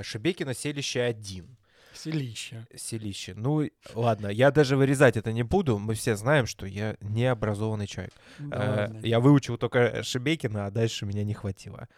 Шебекино 0.00 0.54
селище 0.54 1.02
1. 1.02 1.58
Селище. 1.94 2.66
Селище. 2.74 3.34
Ну, 3.34 3.68
ладно, 3.94 4.28
я 4.28 4.50
даже 4.50 4.76
вырезать 4.76 5.16
это 5.16 5.32
не 5.32 5.42
буду. 5.42 5.78
Мы 5.78 5.94
все 5.94 6.16
знаем, 6.16 6.46
что 6.46 6.66
я 6.66 6.96
необразованный 7.00 7.86
человек. 7.86 8.12
Да 8.38 8.90
Э. 8.92 9.00
Я 9.02 9.20
выучил 9.20 9.58
только 9.58 10.02
Шебекина, 10.02 10.66
а 10.66 10.70
дальше 10.70 11.06
меня 11.06 11.24
не 11.24 11.34
хватило. 11.34 11.88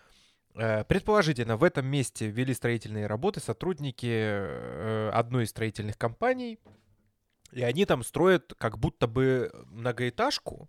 Э, 0.55 0.85
Предположительно, 0.85 1.57
в 1.57 1.65
этом 1.65 1.87
месте 1.87 2.29
вели 2.29 2.55
строительные 2.55 3.07
работы 3.07 3.41
сотрудники 3.41 4.07
э, 4.11 5.11
одной 5.13 5.45
из 5.45 5.51
строительных 5.51 5.97
компаний, 5.99 6.59
и 7.53 7.63
они 7.63 7.85
там 7.87 8.03
строят 8.03 8.55
как 8.59 8.79
будто 8.79 9.07
бы 9.07 9.51
многоэтажку, 9.67 10.69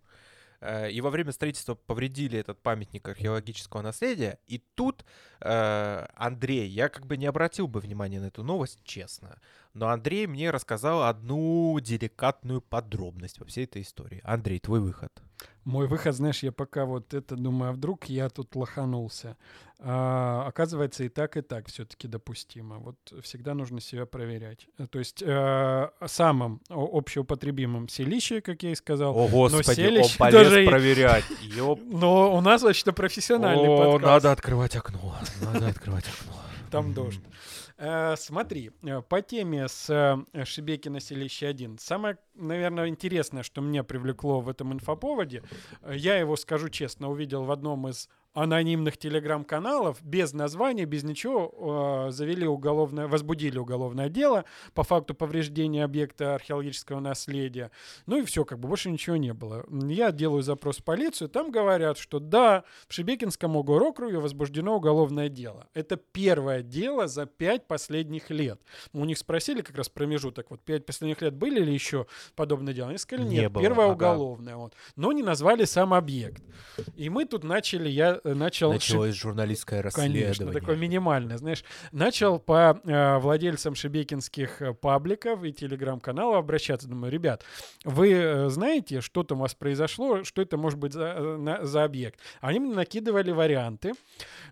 и 0.92 1.02
во 1.02 1.10
время 1.10 1.32
строительства 1.32 1.76
повредили 1.76 2.40
этот 2.40 2.62
памятник 2.62 3.08
археологического 3.08 3.82
наследия. 3.82 4.40
И 4.48 4.60
тут, 4.76 5.06
э, 5.42 6.06
Андрей, 6.16 6.68
я 6.68 6.90
как 6.90 7.06
бы 7.06 7.18
не 7.18 7.26
обратил 7.26 7.68
бы 7.68 7.80
внимания 7.80 8.20
на 8.20 8.26
эту 8.26 8.44
новость, 8.44 8.80
честно, 8.84 9.40
но 9.74 9.90
Андрей 9.90 10.28
мне 10.28 10.52
рассказал 10.52 11.04
одну 11.04 11.80
деликатную 11.80 12.62
подробность 12.62 13.40
во 13.40 13.46
всей 13.46 13.66
этой 13.66 13.82
истории. 13.82 14.22
Андрей, 14.24 14.60
твой 14.60 14.80
выход. 14.80 15.12
Мой 15.64 15.88
выход, 15.88 16.16
знаешь, 16.16 16.44
я 16.44 16.52
пока 16.52 16.86
вот 16.86 17.14
это 17.14 17.36
думаю, 17.36 17.72
а 17.72 17.74
вдруг 17.74 18.06
я 18.06 18.30
тут 18.30 18.56
лоханулся. 18.56 19.36
А, 19.80 20.46
оказывается, 20.48 21.04
и 21.04 21.10
так, 21.10 21.38
и 21.38 21.42
так 21.42 21.68
все-таки 21.68 22.08
допустимо. 22.08 22.78
Вот 22.78 22.96
всегда 23.24 23.54
нужно 23.54 23.82
себя 23.82 24.06
проверять. 24.06 24.68
То 24.90 25.00
есть 25.00 25.22
э, 25.26 25.90
самым 26.06 26.62
общеупотребимым 26.70 27.90
селище, 27.90 28.42
как 28.42 28.64
я 28.64 28.72
и 28.72 28.76
сказал. 28.76 29.18
О, 29.18 29.28
господи, 29.28 29.68
он 29.68 29.76
селище 29.76 30.18
полез 30.18 30.34
даже 30.34 30.66
проверять. 30.66 31.26
Ёп. 31.42 31.82
Но 31.84 32.36
у 32.36 32.42
нас 32.42 32.62
вообще-то 32.62 32.94
профессиональный 32.94 33.68
О, 33.68 33.78
подкаст. 33.78 34.04
надо 34.04 34.32
открывать 34.32 34.76
окно. 34.76 35.16
Надо 35.42 35.68
открывать 35.68 36.06
окно. 36.08 36.34
Там 36.76 36.94
дождь. 36.94 37.22
Э, 37.78 38.16
смотри, 38.18 38.72
э, 38.84 39.02
по 39.02 39.22
теме 39.22 39.70
с 39.70 39.90
э, 39.90 40.44
Шебекино 40.44 41.00
селище 41.00 41.48
1. 41.48 41.78
Самое, 41.78 42.18
наверное, 42.34 42.90
интересное, 42.90 43.44
что 43.44 43.62
меня 43.62 43.86
привлекло 43.86 44.42
в 44.42 44.50
этом 44.50 44.74
инфоповоде, 44.74 45.42
я 45.90 46.18
его, 46.18 46.36
скажу 46.36 46.68
честно, 46.68 47.10
увидел 47.10 47.46
в 47.46 47.52
одном 47.52 47.88
из 47.88 48.10
анонимных 48.36 48.98
телеграм-каналов 48.98 50.04
без 50.04 50.34
названия, 50.34 50.86
без 50.86 51.04
ничего 51.04 52.08
э, 52.08 52.12
завели 52.12 52.46
уголовное, 52.46 53.08
возбудили 53.08 53.58
уголовное 53.58 54.10
дело 54.10 54.44
по 54.74 54.84
факту 54.84 55.16
повреждения 55.16 55.84
объекта 55.84 56.36
археологического 56.36 57.00
наследия. 57.00 57.72
Ну 58.06 58.18
и 58.18 58.26
все, 58.26 58.44
как 58.44 58.60
бы 58.60 58.68
больше 58.68 58.92
ничего 58.92 59.16
не 59.16 59.34
было. 59.34 59.66
Я 59.72 60.12
делаю 60.12 60.44
запрос 60.44 60.78
в 60.78 60.84
полицию, 60.84 61.30
там 61.30 61.50
говорят, 61.50 61.98
что 61.98 62.20
да, 62.20 62.66
в 62.88 62.94
Шебекинском 62.94 63.56
округе 63.56 64.20
возбуждено 64.20 64.76
уголовное 64.76 65.30
дело. 65.30 65.68
Это 65.74 65.96
первое 65.96 66.62
дело 66.62 67.08
за 67.08 67.26
пять 67.26 67.68
последних 67.68 68.30
лет. 68.30 68.60
У 68.92 69.06
них 69.06 69.18
спросили 69.18 69.62
как 69.62 69.78
раз 69.78 69.88
промежуток, 69.88 70.52
вот 70.52 70.60
пять 70.62 70.86
последних 70.86 71.22
лет 71.22 71.34
были 71.34 71.62
ли 71.62 71.74
еще 71.74 72.06
подобные 72.36 72.76
дела? 72.76 72.90
Они 72.90 72.98
сказали, 72.98 73.28
нет, 73.28 73.42
не 73.44 73.50
было, 73.50 73.64
первое 73.64 73.86
ага. 73.86 73.94
уголовное. 73.94 74.56
Вот. 74.58 74.74
Но 74.98 75.14
не 75.14 75.24
назвали 75.24 75.64
сам 75.64 75.94
объект. 75.94 76.44
И 76.98 77.10
мы 77.10 77.24
тут 77.24 77.46
начали, 77.46 77.88
я 77.88 78.20
начал... 78.34 78.72
Началось 78.72 79.16
журналистское 79.16 79.82
расследование. 79.82 80.24
Конечно, 80.24 80.52
такое 80.52 80.76
минимальное, 80.76 81.38
знаешь. 81.38 81.64
Начал 81.92 82.40
по 82.40 82.80
э, 82.84 83.18
владельцам 83.20 83.76
шебекинских 83.76 84.62
э, 84.62 84.74
пабликов 84.74 85.44
и 85.44 85.54
телеграм-каналов 85.54 86.38
обращаться. 86.38 86.88
Думаю, 86.88 87.12
ребят, 87.12 87.44
вы 87.84 88.12
э, 88.12 88.50
знаете, 88.50 89.02
что 89.02 89.24
там 89.24 89.40
у 89.40 89.42
вас 89.42 89.54
произошло, 89.54 90.24
что 90.24 90.42
это 90.42 90.58
может 90.58 90.80
быть 90.80 90.94
за, 90.94 91.14
э, 91.18 91.38
на, 91.38 91.66
за 91.66 91.84
объект? 91.84 92.20
Они 92.42 92.60
мне 92.60 92.74
накидывали 92.74 93.32
варианты, 93.32 93.94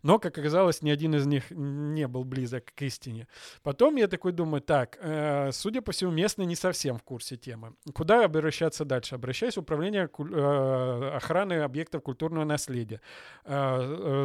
но, 0.04 0.20
как 0.20 0.38
оказалось, 0.38 0.82
ни 0.82 0.90
один 0.90 1.16
из 1.16 1.26
них 1.26 1.50
не 1.50 2.08
был 2.08 2.24
близок 2.24 2.74
к 2.76 2.82
истине. 2.84 3.28
Потом 3.64 3.96
я 3.96 4.08
такой 4.08 4.32
думаю, 4.32 4.62
так, 4.62 4.98
э, 5.02 5.52
судя 5.52 5.82
по 5.82 5.92
всему, 5.92 6.12
местные 6.12 6.46
не 6.46 6.56
совсем 6.56 6.98
в 6.98 7.04
курсе 7.04 7.38
темы. 7.38 7.74
Куда 7.94 8.24
обращаться 8.26 8.86
дальше? 8.86 9.16
Обращаюсь 9.16 9.56
в 9.56 9.62
управление 9.62 10.10
э, 10.18 11.12
охраны 11.16 11.62
объектов 11.62 12.04
культурного 12.04 12.46
наследия. 12.46 13.02
Э, 13.46 13.63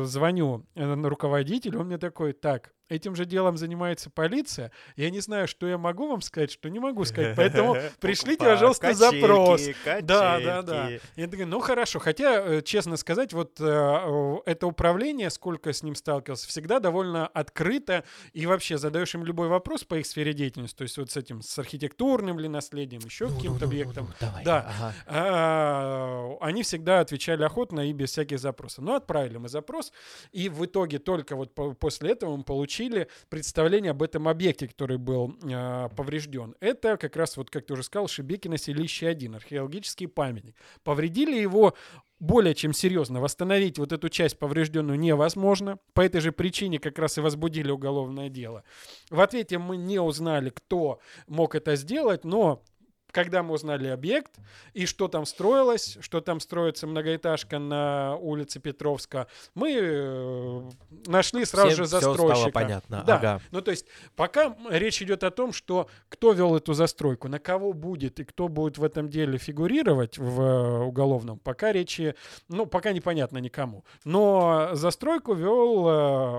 звоню 0.04 0.66
руководителю, 0.74 1.80
он 1.80 1.86
мне 1.86 1.98
такой, 1.98 2.32
так, 2.32 2.74
этим 2.88 3.14
же 3.14 3.24
делом 3.24 3.56
занимается 3.56 4.10
полиция. 4.10 4.70
Я 4.96 5.10
не 5.10 5.20
знаю, 5.20 5.48
что 5.48 5.66
я 5.66 5.78
могу 5.78 6.08
вам 6.08 6.22
сказать, 6.22 6.50
что 6.50 6.68
не 6.68 6.78
могу 6.78 7.04
сказать. 7.04 7.36
Поэтому 7.36 7.76
пришлите, 8.00 8.44
пожалуйста, 8.44 8.94
запрос. 8.94 9.62
Да, 10.02 10.40
да, 10.40 10.62
да. 10.62 10.90
Я 11.16 11.26
такой, 11.26 11.44
ну 11.44 11.60
хорошо. 11.60 11.98
Хотя, 11.98 12.42
э, 12.44 12.62
честно 12.62 12.96
сказать, 12.96 13.32
вот 13.32 13.60
э, 13.60 14.36
это 14.46 14.66
управление, 14.66 15.30
сколько 15.30 15.72
с 15.72 15.82
ним 15.82 15.94
сталкивался, 15.94 16.48
всегда 16.48 16.80
довольно 16.80 17.26
открыто. 17.26 18.04
И 18.32 18.46
вообще 18.46 18.78
задаешь 18.78 19.14
им 19.14 19.24
любой 19.24 19.48
вопрос 19.48 19.84
по 19.84 19.96
их 19.96 20.06
сфере 20.06 20.32
деятельности. 20.32 20.76
То 20.76 20.82
есть 20.82 20.96
вот 20.98 21.10
с 21.10 21.16
этим, 21.16 21.42
с 21.42 21.58
архитектурным 21.58 22.38
ли 22.38 22.48
наследием, 22.48 23.02
еще 23.04 23.26
ну, 23.26 23.36
каким-то 23.36 23.60
ну, 23.60 23.60
ну, 23.60 23.66
объектом. 23.66 24.04
Ну, 24.04 24.10
ну, 24.20 24.26
давай, 24.26 24.44
да. 24.44 24.66
Ага. 24.68 24.94
А, 25.06 26.36
они 26.40 26.62
всегда 26.62 27.00
отвечали 27.00 27.42
охотно 27.42 27.88
и 27.88 27.92
без 27.92 28.10
всяких 28.10 28.38
запросов. 28.38 28.84
Но 28.84 28.94
отправили 28.94 29.36
мы 29.36 29.48
запрос. 29.48 29.92
И 30.32 30.48
в 30.48 30.64
итоге 30.64 30.98
только 30.98 31.36
вот 31.36 31.54
после 31.78 32.12
этого 32.12 32.36
мы 32.36 32.44
получили 32.44 32.77
получили 32.78 33.08
представление 33.28 33.90
об 33.90 34.02
этом 34.02 34.28
объекте, 34.28 34.68
который 34.68 34.98
был 34.98 35.34
э, 35.42 35.88
поврежден. 35.96 36.54
Это 36.60 36.96
как 36.96 37.16
раз, 37.16 37.36
вот 37.36 37.50
как 37.50 37.66
ты 37.66 37.72
уже 37.72 37.82
сказал, 37.82 38.08
Шебекино 38.08 38.56
селище 38.56 39.08
1, 39.08 39.34
археологический 39.34 40.06
памятник. 40.06 40.54
Повредили 40.84 41.36
его 41.36 41.74
более 42.20 42.54
чем 42.54 42.72
серьезно. 42.72 43.20
Восстановить 43.20 43.78
вот 43.78 43.92
эту 43.92 44.08
часть 44.08 44.38
поврежденную 44.38 44.98
невозможно. 44.98 45.78
По 45.92 46.02
этой 46.02 46.20
же 46.20 46.30
причине 46.30 46.78
как 46.78 46.98
раз 46.98 47.18
и 47.18 47.20
возбудили 47.20 47.70
уголовное 47.70 48.28
дело. 48.28 48.62
В 49.10 49.20
ответе 49.20 49.58
мы 49.58 49.76
не 49.76 50.00
узнали, 50.00 50.50
кто 50.50 51.00
мог 51.26 51.54
это 51.54 51.76
сделать, 51.76 52.24
но 52.24 52.62
когда 53.10 53.42
мы 53.42 53.54
узнали 53.54 53.88
объект 53.88 54.32
и 54.74 54.86
что 54.86 55.08
там 55.08 55.26
строилось, 55.26 55.98
что 56.00 56.20
там 56.20 56.40
строится 56.40 56.86
многоэтажка 56.86 57.58
на 57.58 58.16
улице 58.16 58.60
Петровска, 58.60 59.26
мы 59.54 59.72
э, 59.72 60.70
нашли 61.06 61.44
сразу 61.44 61.68
Всем 61.68 61.84
же 61.84 61.86
застройщика. 61.86 62.34
Все 62.34 62.50
стало 62.50 62.52
понятно. 62.52 63.04
Да. 63.06 63.16
Ага. 63.16 63.40
Ну 63.50 63.62
то 63.62 63.70
есть 63.70 63.86
пока 64.16 64.56
речь 64.70 65.00
идет 65.02 65.24
о 65.24 65.30
том, 65.30 65.52
что 65.52 65.88
кто 66.08 66.32
вел 66.32 66.56
эту 66.56 66.74
застройку, 66.74 67.28
на 67.28 67.38
кого 67.38 67.72
будет 67.72 68.20
и 68.20 68.24
кто 68.24 68.48
будет 68.48 68.78
в 68.78 68.84
этом 68.84 69.08
деле 69.08 69.38
фигурировать 69.38 70.18
в 70.18 70.40
э, 70.40 70.78
уголовном, 70.84 71.38
пока 71.38 71.72
речи, 71.72 72.14
ну 72.48 72.66
пока 72.66 72.92
непонятно 72.92 73.38
никому. 73.38 73.84
Но 74.04 74.70
застройку 74.72 75.34
вел 75.34 75.88
э, 75.88 75.90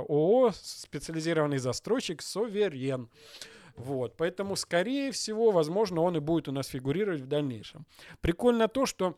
ООО 0.07 0.51
специализированный 0.53 1.57
застройщик 1.57 2.21
Соверен. 2.21 3.09
Вот, 3.79 4.17
поэтому, 4.17 4.57
скорее 4.57 5.13
всего, 5.13 5.51
возможно, 5.51 6.01
он 6.01 6.17
и 6.17 6.19
будет 6.19 6.49
у 6.49 6.51
нас 6.51 6.67
фигурировать 6.67 7.21
в 7.21 7.27
дальнейшем. 7.27 7.85
Прикольно 8.19 8.67
то, 8.67 8.85
что 8.85 9.15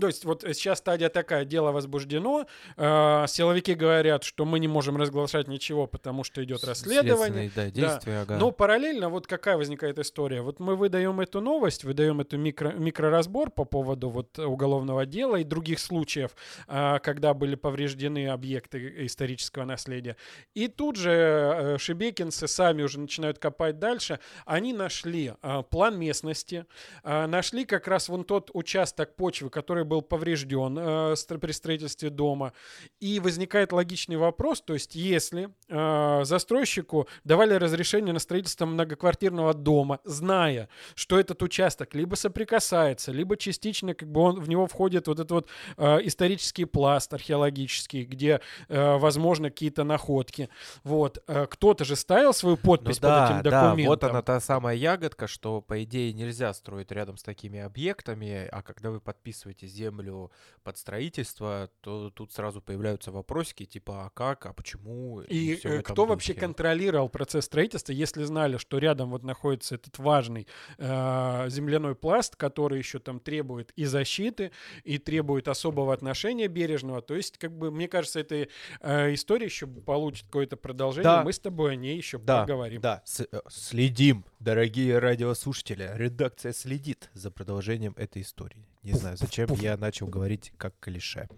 то 0.00 0.06
есть 0.06 0.24
вот 0.24 0.42
сейчас 0.42 0.78
стадия 0.78 1.10
такая, 1.10 1.44
дело 1.44 1.70
возбуждено, 1.70 2.46
э, 2.76 3.24
силовики 3.28 3.74
говорят, 3.74 4.24
что 4.24 4.46
мы 4.46 4.58
не 4.58 4.68
можем 4.68 4.96
разглашать 4.96 5.48
ничего, 5.48 5.86
потому 5.86 6.24
что 6.24 6.42
идет 6.42 6.64
расследование. 6.64 7.50
Да, 7.54 7.70
действия, 7.70 8.12
да. 8.12 8.22
ага. 8.22 8.36
Но 8.38 8.52
параллельно 8.52 9.10
вот 9.10 9.26
какая 9.26 9.58
возникает 9.58 9.98
история. 9.98 10.40
Вот 10.40 10.60
мы 10.60 10.76
выдаем 10.76 11.20
эту 11.20 11.42
новость, 11.42 11.84
выдаем 11.84 12.20
эту 12.20 12.38
микро, 12.38 12.72
микроразбор 12.72 13.50
по 13.50 13.66
поводу 13.66 14.08
вот 14.08 14.38
уголовного 14.38 15.04
дела 15.04 15.36
и 15.36 15.44
других 15.44 15.78
случаев, 15.78 16.30
э, 16.68 16.98
когда 17.02 17.34
были 17.34 17.54
повреждены 17.54 18.28
объекты 18.28 19.06
исторического 19.06 19.64
наследия. 19.64 20.16
И 20.54 20.68
тут 20.68 20.96
же 20.96 21.10
э, 21.10 21.78
шебекинцы 21.78 22.48
сами 22.48 22.82
уже 22.82 22.98
начинают 22.98 23.38
копать 23.38 23.78
дальше. 23.78 24.20
Они 24.46 24.72
нашли 24.72 25.34
э, 25.42 25.62
план 25.68 25.98
местности, 25.98 26.64
э, 27.04 27.26
нашли 27.26 27.66
как 27.66 27.86
раз 27.88 28.08
вон 28.08 28.24
тот 28.24 28.50
участок 28.54 29.16
почвы, 29.16 29.50
который 29.50 29.81
который 29.82 29.84
был 29.84 30.02
поврежден 30.02 30.78
э, 30.78 31.14
при 31.40 31.52
строительстве 31.52 32.10
дома. 32.10 32.52
И 33.00 33.20
возникает 33.20 33.72
логичный 33.72 34.16
вопрос, 34.16 34.60
то 34.60 34.74
есть 34.74 34.94
если 34.94 35.48
э, 35.68 36.24
застройщику 36.24 37.08
давали 37.24 37.54
разрешение 37.54 38.12
на 38.12 38.20
строительство 38.20 38.66
многоквартирного 38.66 39.54
дома, 39.54 39.98
зная, 40.04 40.68
что 40.94 41.18
этот 41.18 41.42
участок 41.42 41.94
либо 41.94 42.14
соприкасается, 42.16 43.12
либо 43.12 43.36
частично 43.36 43.94
как 43.94 44.08
бы 44.08 44.20
он, 44.20 44.40
в 44.40 44.48
него 44.48 44.66
входит 44.66 45.08
вот 45.08 45.18
этот 45.18 45.30
вот 45.30 45.48
э, 45.76 45.98
исторический 46.06 46.64
пласт 46.64 47.14
археологический, 47.14 48.04
где 48.04 48.40
э, 48.68 48.98
возможно 48.98 49.50
какие-то 49.50 49.84
находки. 49.84 50.48
Вот. 50.84 51.22
Э, 51.26 51.46
кто-то 51.46 51.84
же 51.84 51.96
ставил 51.96 52.32
свою 52.32 52.56
подпись 52.56 53.00
ну, 53.02 53.08
под 53.08 53.10
да, 53.10 53.26
этим 53.26 53.42
документом. 53.42 53.84
Да, 53.84 53.88
вот 53.88 54.04
она 54.04 54.22
та 54.22 54.40
самая 54.40 54.76
ягодка, 54.76 55.26
что 55.26 55.60
по 55.60 55.82
идее 55.82 56.12
нельзя 56.12 56.54
строить 56.54 56.92
рядом 56.92 57.16
с 57.16 57.22
такими 57.22 57.60
объектами, 57.60 58.48
а 58.52 58.62
когда 58.62 58.90
вы 58.90 59.00
подписываете 59.00 59.66
землю 59.72 60.30
под 60.62 60.78
строительство, 60.78 61.70
то 61.80 62.10
тут 62.10 62.32
сразу 62.32 62.60
появляются 62.60 63.10
вопросики 63.10 63.64
типа, 63.64 64.06
а 64.06 64.10
как, 64.10 64.46
а 64.46 64.52
почему? 64.52 65.22
И, 65.22 65.54
и 65.54 65.60
э, 65.64 65.82
кто 65.82 66.04
вообще 66.04 66.34
контролировал 66.34 67.08
процесс 67.08 67.46
строительства, 67.46 67.92
если 67.92 68.24
знали, 68.24 68.56
что 68.56 68.78
рядом 68.78 69.10
вот 69.10 69.22
находится 69.22 69.74
этот 69.74 69.98
важный 69.98 70.46
э, 70.78 71.46
земляной 71.48 71.94
пласт, 71.94 72.36
который 72.36 72.78
еще 72.78 72.98
там 72.98 73.20
требует 73.20 73.72
и 73.76 73.84
защиты, 73.84 74.52
и 74.84 74.98
требует 74.98 75.48
особого 75.48 75.92
отношения 75.92 76.48
бережного. 76.48 77.02
То 77.02 77.14
есть, 77.14 77.38
как 77.38 77.52
бы, 77.52 77.70
мне 77.70 77.88
кажется, 77.88 78.20
эта 78.20 78.48
э, 78.80 79.14
история 79.14 79.46
еще 79.46 79.66
получит 79.66 80.26
какое-то 80.26 80.56
продолжение. 80.56 81.04
Да. 81.04 81.24
Мы 81.24 81.32
с 81.32 81.38
тобой 81.38 81.72
о 81.72 81.76
ней 81.76 81.96
еще 81.96 82.18
да, 82.18 82.42
поговорим. 82.42 82.80
Да, 82.80 83.02
с 83.04 83.20
э, 83.20 83.26
следим, 83.48 84.24
дорогие 84.38 84.98
радиослушатели. 84.98 85.90
Редакция 85.94 86.52
следит 86.52 87.10
за 87.14 87.30
продолжением 87.30 87.94
этой 87.96 88.22
истории. 88.22 88.66
Не 88.82 88.94
знаю, 88.94 89.16
зачем 89.16 89.48
я 89.52 89.76
начал 89.76 90.08
говорить 90.08 90.52
как 90.56 90.74
клише. 90.80 91.28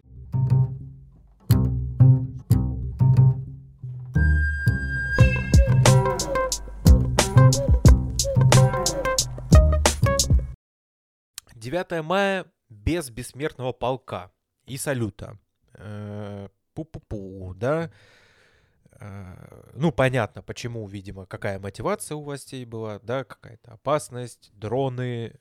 Девятое 11.55 12.03
мая 12.03 12.47
без 12.71 13.11
бессмертного 13.11 13.73
полка 13.73 14.33
и 14.65 14.79
салюта. 14.79 15.39
Э, 15.75 16.49
пу-пу-пу, 16.75 17.53
да? 17.55 17.93
Э, 18.93 19.71
ну, 19.75 19.93
понятно, 19.93 20.41
почему, 20.41 20.87
видимо, 20.87 21.27
какая 21.27 21.59
мотивация 21.59 22.17
у 22.17 22.23
властей 22.23 22.65
была, 22.65 23.01
да, 23.01 23.25
какая-то 23.25 23.73
опасность, 23.73 24.51
дроны, 24.55 25.39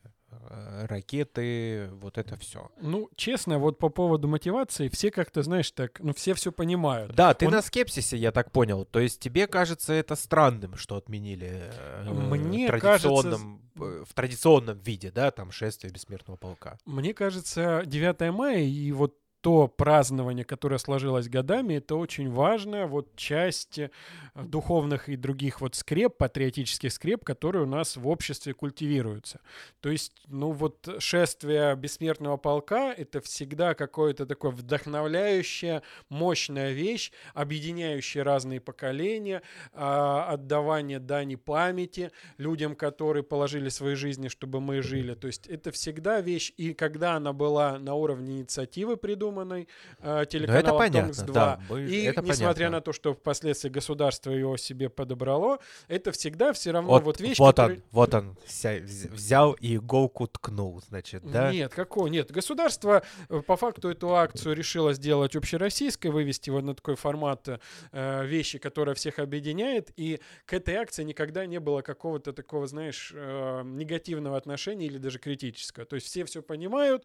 ракеты, 0.88 1.89
вот 1.93 2.17
это 2.17 2.38
все. 2.38 2.72
Ну, 2.80 3.10
честно, 3.15 3.60
вот 3.60 3.78
по 3.78 3.89
поводу 3.89 4.28
мотивации, 4.28 4.89
все 4.89 5.12
как-то, 5.12 5.43
знаешь, 5.43 5.72
так, 5.72 6.00
ну, 6.00 6.13
все 6.13 6.34
все 6.34 6.52
понимают. 6.52 7.13
Да, 7.15 7.34
ты 7.34 7.48
Он... 7.48 7.54
на 7.54 7.62
скепсисе, 7.62 8.17
я 8.17 8.32
так 8.32 8.52
понял. 8.52 8.86
То 8.86 9.00
есть 9.00 9.19
тебе 9.19 9.48
кажется 9.48 9.93
это 9.93 10.15
странным, 10.15 10.76
что 10.76 10.98
отменили 10.98 11.72
э, 11.74 12.10
Мне 12.12 12.67
традиционном, 12.67 13.62
кажется... 13.76 14.06
в 14.06 14.13
традиционном 14.13 14.80
виде, 14.80 15.12
да, 15.12 15.32
там, 15.32 15.52
шествие 15.52 15.91
бессмертного 15.91 16.38
полка? 16.38 16.78
Мне 16.86 17.13
кажется, 17.13 17.84
9 17.86 18.34
мая 18.34 18.60
и 18.60 18.91
вот 18.91 19.15
то 19.43 19.67
празднование, 19.67 20.45
которое 20.45 20.77
сложилось 20.77 21.27
годами, 21.27 21.73
это 21.73 21.97
очень 21.97 22.32
важная 22.32 22.88
вот 22.88 23.13
часть 23.17 23.77
э, 23.77 23.89
духовных 24.34 25.10
и 25.10 25.17
других 25.17 25.60
вот 25.60 25.75
скреп, 25.75 26.15
патриотических 26.15 26.93
скреп, 26.93 27.25
которые 27.25 27.63
у 27.63 27.65
нас 27.67 27.97
в 27.97 28.08
обществе 28.08 28.53
культивируются. 28.53 29.41
То 29.82 29.89
есть, 29.89 30.13
ну 30.27 30.51
вот 30.51 30.88
шествие 30.99 31.75
бессмертного 31.75 32.38
полка— 32.38 32.93
это 32.97 33.19
всегда 33.19 33.73
какое-то 33.73 34.25
такое 34.25 34.51
вдохновляющее, 34.51 35.82
мощная 36.08 36.71
вещь, 36.71 37.12
объединяющая 37.34 38.23
разные 38.23 38.62
поколения, 38.62 39.41
а, 39.73 40.32
отдавание 40.32 40.99
дани 40.99 41.36
памяти 41.36 42.12
людям, 42.38 42.77
которые 42.77 43.23
положили 43.23 43.67
свои 43.67 43.95
жизни, 43.95 44.29
чтобы 44.29 44.62
мы 44.62 44.82
жили. 44.82 45.15
То 45.15 45.27
есть 45.27 45.47
это 45.47 45.71
всегда 45.71 46.21
вещь, 46.21 46.53
и 46.56 46.73
когда 46.73 47.15
она 47.15 47.34
была 47.34 47.77
на 47.77 47.93
уровне 47.93 48.38
инициативы 48.38 48.95
придуманной 49.34 49.67
э, 50.00 50.26
телеканалом 50.30 50.78
понятно, 50.78 51.13
Томс-2, 51.13 51.34
да, 51.34 51.60
мы- 51.69 51.82
и 51.84 52.04
это 52.04 52.22
несмотря 52.22 52.54
понятно. 52.67 52.69
на 52.78 52.82
то, 52.82 52.93
что 52.93 53.13
впоследствии 53.13 53.69
государство 53.69 54.32
его 54.32 54.58
себе 54.58 54.89
подобрало, 54.89 55.60
это 55.88 56.12
всегда 56.12 56.54
все 56.54 56.72
равно 56.72 56.89
Вот, 56.89 57.04
вот, 57.04 57.19
вещь, 57.19 57.39
вот 57.39 57.56
которая- 57.56 57.78
он, 57.78 57.84
вот 57.91 58.13
он 58.13 58.38
ся- 58.48 58.78
вз- 58.80 59.12
взял 59.12 59.54
и 59.54 59.76
иголку 59.78 60.28
ткнул, 60.28 60.82
значит, 60.88 61.24
да? 61.30 61.52
Нет, 61.52 61.74
какого? 61.74 62.08
Нет. 62.08 62.32
Государство 62.32 63.04
э, 63.30 63.41
по 63.41 63.56
факту 63.58 63.89
эту 63.89 64.15
акцию 64.15 64.56
решило 64.56 64.93
сделать 64.93 65.36
общероссийской, 65.36 66.12
вывести 66.12 66.50
его 66.50 66.62
на 66.62 66.76
такой 66.76 66.96
формат 66.96 67.48
э, 67.91 68.26
вещи, 68.26 68.58
которая 68.60 68.96
всех 68.96 69.19
объединяет. 69.19 69.91
И 69.98 70.19
к 70.46 70.54
этой 70.54 70.76
акции 70.76 71.04
никогда 71.04 71.46
не 71.46 71.60
было 71.60 71.82
какого-то 71.82 72.34
такого, 72.34 72.67
знаешь, 72.67 73.12
э, 73.15 73.62
негативного 73.65 74.38
отношения 74.38 74.86
или 74.86 74.98
даже 74.98 75.19
критического. 75.19 75.86
То 75.86 75.96
есть 75.96 76.08
все 76.08 76.26
все 76.26 76.41
понимают, 76.41 77.04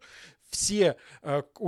все 0.49 0.95
э, 1.21 1.41
к- 1.41 1.61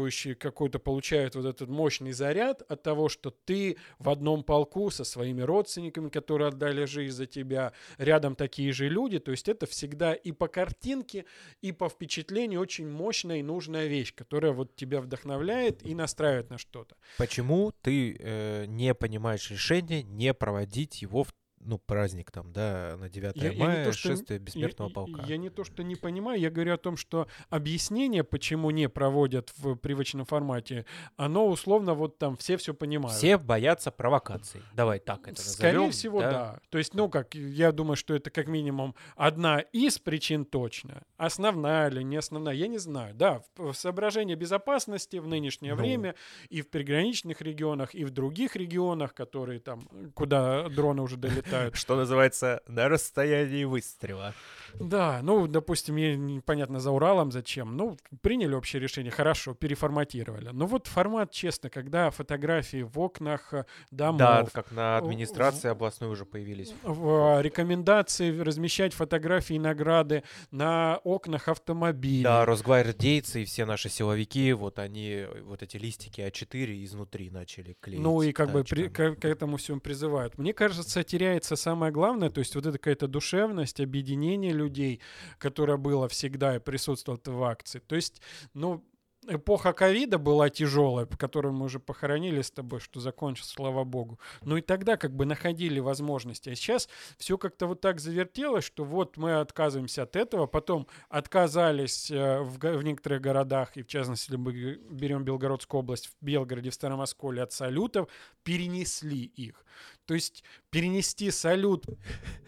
участвующие 0.00 0.34
какой-то 0.34 0.78
получают 0.78 1.34
вот 1.34 1.46
этот 1.46 1.68
мощный 1.68 2.12
заряд 2.12 2.62
от 2.68 2.82
того, 2.82 3.08
что 3.08 3.30
ты 3.30 3.76
в 3.98 4.08
одном 4.08 4.42
полку 4.42 4.90
со 4.90 5.04
своими 5.04 5.42
родственниками, 5.42 6.08
которые 6.08 6.48
отдали 6.48 6.84
жизнь 6.86 7.16
за 7.16 7.26
тебя, 7.26 7.72
рядом 7.98 8.34
такие 8.34 8.72
же 8.72 8.88
люди. 8.88 9.18
То 9.18 9.30
есть 9.30 9.48
это 9.48 9.66
всегда 9.66 10.14
и 10.14 10.32
по 10.32 10.48
картинке, 10.48 11.24
и 11.62 11.72
по 11.72 11.88
впечатлению 11.88 12.60
очень 12.60 12.88
мощная 12.88 13.38
и 13.38 13.42
нужная 13.42 13.86
вещь, 13.86 14.14
которая 14.14 14.52
вот 14.52 14.74
тебя 14.76 15.00
вдохновляет 15.00 15.86
и 15.86 15.94
настраивает 15.94 16.50
на 16.50 16.58
что-то. 16.58 16.96
Почему 17.18 17.72
ты 17.82 18.16
э, 18.18 18.64
не 18.66 18.94
понимаешь 18.94 19.50
решение 19.50 20.02
не 20.02 20.34
проводить 20.34 21.02
его 21.02 21.24
в 21.24 21.34
ну, 21.60 21.78
праздник 21.78 22.30
там, 22.30 22.52
да, 22.52 22.96
на 22.98 23.08
9 23.08 23.36
Я- 23.36 23.50
я 23.52 23.58
мая, 23.58 23.84
то, 23.84 23.92
что 23.92 24.08
шествие 24.08 24.38
бессмертного 24.38 24.88
я, 24.88 24.94
полка. 24.94 25.22
Я 25.26 25.36
не 25.36 25.50
то, 25.50 25.62
что 25.62 25.82
не 25.82 25.94
понимаю, 25.96 26.40
я 26.40 26.50
говорю 26.50 26.74
о 26.74 26.78
том, 26.78 26.96
что 26.96 27.28
объяснение, 27.50 28.24
почему 28.24 28.70
не 28.70 28.88
проводят 28.88 29.52
в 29.58 29.74
привычном 29.76 30.24
формате, 30.24 30.86
оно 31.16 31.46
условно 31.48 31.94
вот 31.94 32.18
там 32.18 32.36
все 32.36 32.56
все 32.56 32.72
понимают. 32.72 33.16
Все 33.16 33.36
боятся 33.36 33.90
провокаций. 33.90 34.62
Давай 34.74 34.98
так 35.00 35.28
это 35.28 35.40
Скорее 35.40 35.72
назовем, 35.74 35.90
всего, 35.92 36.20
да? 36.20 36.60
То 36.70 36.78
есть, 36.78 36.94
ну, 36.94 37.08
как, 37.10 37.34
я 37.34 37.72
думаю, 37.72 37.96
что 37.96 38.14
это 38.14 38.30
как 38.30 38.46
минимум 38.48 38.94
одна 39.16 39.60
из 39.60 39.98
причин 39.98 40.44
точно. 40.44 41.02
Основная 41.18 41.90
или 41.90 42.02
не 42.02 42.16
основная, 42.16 42.54
я 42.54 42.68
не 42.68 42.78
знаю. 42.78 43.14
Да, 43.14 43.42
в, 43.56 43.72
в 43.72 43.76
соображении 43.76 44.34
безопасности 44.34 45.16
в 45.16 45.26
нынешнее 45.28 45.74
Ну. 45.74 45.80
время 45.80 46.14
и 46.48 46.62
в 46.62 46.70
приграничных 46.70 47.42
регионах, 47.42 47.94
и 47.94 48.04
в 48.04 48.10
других 48.10 48.56
регионах, 48.56 49.12
которые 49.14 49.60
там, 49.60 49.80
куда 50.14 50.68
дроны 50.68 51.02
уже 51.02 51.16
долетают. 51.16 51.49
Что 51.74 51.96
называется, 51.96 52.62
на 52.66 52.88
расстоянии 52.88 53.64
выстрела. 53.64 54.34
Да, 54.78 55.20
ну, 55.22 55.46
допустим, 55.46 55.94
мне 55.94 56.16
непонятно 56.16 56.80
за 56.80 56.90
Уралом 56.90 57.32
зачем. 57.32 57.76
Ну, 57.76 57.96
приняли 58.22 58.54
общее 58.54 58.80
решение, 58.80 59.10
хорошо, 59.10 59.54
переформатировали. 59.54 60.50
Но 60.52 60.66
вот 60.66 60.86
формат, 60.86 61.30
честно, 61.32 61.70
когда 61.70 62.10
фотографии 62.10 62.82
в 62.82 62.98
окнах 62.98 63.52
э, 63.54 63.64
домов, 63.90 64.18
Да, 64.18 64.46
как 64.52 64.70
на 64.72 65.00
в- 65.00 65.04
администрации 65.04 65.68
областной 65.68 66.10
уже 66.10 66.24
появились. 66.24 66.72
в 66.82 67.36
а, 67.38 67.42
рекомендации 67.42 68.38
размещать 68.38 68.92
фотографии 68.94 69.56
и 69.56 69.58
награды 69.58 70.22
на 70.50 70.98
окнах 71.04 71.48
автомобилей. 71.48 72.22
Да, 72.24 72.44
росгвардейцы 72.44 73.42
и 73.42 73.44
все 73.44 73.64
наши 73.64 73.88
силовики, 73.88 74.52
вот 74.52 74.78
они, 74.78 75.24
вот 75.42 75.62
эти 75.62 75.76
листики 75.76 76.20
А4 76.20 76.84
изнутри 76.84 77.30
начали 77.30 77.76
клеить. 77.80 78.00
Ну 78.02 78.22
и 78.22 78.32
как 78.32 78.52
бы 78.52 78.64
при- 78.64 78.88
к, 78.88 79.14
к 79.16 79.24
этому 79.24 79.56
всему 79.56 79.80
призывают. 79.80 80.36
Мне 80.38 80.52
кажется, 80.52 81.02
теряется 81.02 81.56
самое 81.56 81.92
главное, 81.92 82.30
то 82.30 82.40
есть 82.40 82.54
вот 82.54 82.66
эта 82.66 82.78
какая-то 82.78 83.08
душевность, 83.08 83.80
объединение 83.80 84.52
людей, 84.60 85.00
которое 85.38 85.76
было 85.76 86.08
всегда 86.08 86.56
и 86.56 86.58
присутствовало 86.58 87.20
в 87.24 87.42
акции. 87.44 87.80
То 87.80 87.96
есть, 87.96 88.20
ну, 88.54 88.84
эпоха 89.28 89.72
ковида 89.72 90.18
была 90.18 90.48
тяжелая, 90.48 91.06
которую 91.06 91.54
мы 91.54 91.66
уже 91.66 91.78
похоронили 91.78 92.42
с 92.42 92.50
тобой, 92.50 92.80
что 92.80 93.00
закончилось, 93.00 93.50
слава 93.50 93.84
богу. 93.84 94.18
Ну 94.42 94.56
и 94.56 94.60
тогда 94.60 94.96
как 94.96 95.14
бы 95.14 95.26
находили 95.26 95.80
возможности. 95.80 96.50
А 96.50 96.54
сейчас 96.54 96.88
все 97.18 97.36
как-то 97.38 97.66
вот 97.66 97.80
так 97.80 98.00
завертелось, 98.00 98.64
что 98.64 98.84
вот 98.84 99.16
мы 99.16 99.40
отказываемся 99.40 100.02
от 100.02 100.16
этого, 100.16 100.46
потом 100.46 100.86
отказались 101.08 102.10
э, 102.10 102.40
в, 102.40 102.58
в 102.58 102.82
некоторых 102.82 103.20
городах, 103.20 103.76
и 103.76 103.82
в 103.82 103.86
частности, 103.86 104.30
если 104.30 104.36
мы 104.36 104.52
берем 104.90 105.24
Белгородскую 105.24 105.80
область, 105.80 106.08
в 106.08 106.24
Белгороде, 106.24 106.70
в 106.70 106.74
Старом 106.74 107.00
Осколе 107.00 107.42
от 107.42 107.52
салютов, 107.52 108.08
перенесли 108.42 109.24
их. 109.24 109.64
То 110.10 110.14
есть 110.14 110.42
перенести 110.70 111.30
салют, 111.30 111.86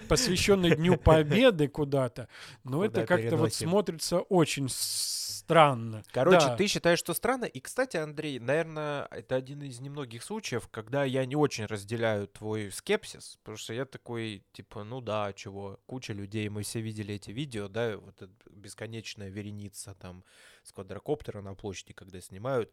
посвященный 0.08 0.74
Дню 0.74 0.96
Победы 0.96 1.68
куда-то, 1.68 2.28
ну 2.64 2.80
Куда 2.80 3.02
это 3.02 3.06
как-то 3.06 3.36
вот 3.36 3.54
смотрится 3.54 4.18
очень 4.18 4.68
странно. 4.68 6.02
Короче, 6.10 6.38
Да. 6.38 6.56
ты 6.56 6.66
считаешь, 6.66 6.98
что 6.98 7.14
странно? 7.14 7.44
И, 7.44 7.60
кстати, 7.60 7.96
Андрей, 7.96 8.40
наверное, 8.40 9.06
это 9.12 9.36
один 9.36 9.62
из 9.62 9.78
немногих 9.78 10.24
случаев, 10.24 10.66
когда 10.72 11.04
я 11.04 11.24
не 11.24 11.36
очень 11.36 11.66
разделяю 11.66 12.26
твой 12.26 12.72
скепсис, 12.72 13.38
потому 13.42 13.56
что 13.56 13.74
я 13.74 13.84
такой, 13.84 14.44
типа, 14.52 14.82
ну 14.82 15.00
да, 15.00 15.32
чего, 15.32 15.78
куча 15.86 16.12
людей, 16.14 16.48
мы 16.48 16.62
все 16.64 16.80
видели 16.80 17.14
эти 17.14 17.30
видео, 17.30 17.68
да, 17.68 17.96
вот 17.96 18.28
бесконечная 18.50 19.28
вереница 19.28 19.94
там 19.94 20.24
с 20.64 20.72
квадрокоптера 20.72 21.42
на 21.42 21.54
площади, 21.54 21.92
когда 21.92 22.20
снимают, 22.20 22.72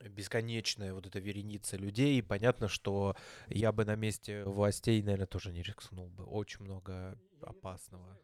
бесконечная 0.00 0.92
вот 0.94 1.06
эта 1.06 1.18
вереница 1.18 1.76
людей, 1.76 2.22
понятно, 2.22 2.68
что 2.68 3.16
я 3.48 3.72
бы 3.72 3.84
на 3.84 3.96
месте 3.96 4.44
властей, 4.44 5.02
наверное, 5.02 5.26
тоже 5.26 5.52
не 5.52 5.62
рискнул 5.62 6.08
бы. 6.08 6.24
Очень 6.24 6.64
много 6.64 7.18
опасного. 7.42 8.18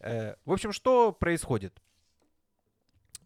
Э, 0.00 0.34
В 0.44 0.52
общем, 0.52 0.72
что 0.72 1.12
происходит? 1.12 1.80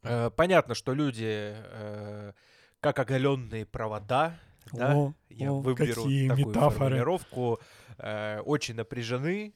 Э, 0.03 0.31
Понятно, 0.31 0.75
что 0.75 0.95
люди, 0.95 1.55
э, 1.55 2.33
как 2.81 2.99
оголенные 2.99 3.64
провода, 3.66 4.38
да, 4.72 4.96
О, 4.96 5.14
я 5.31 5.53
о, 5.53 5.61
выберу 5.61 6.03
такую 6.03 6.37
метафоры. 6.37 6.70
формулировку, 6.70 7.61
э, 7.98 8.40
очень 8.40 8.75
напряжены 8.75 9.55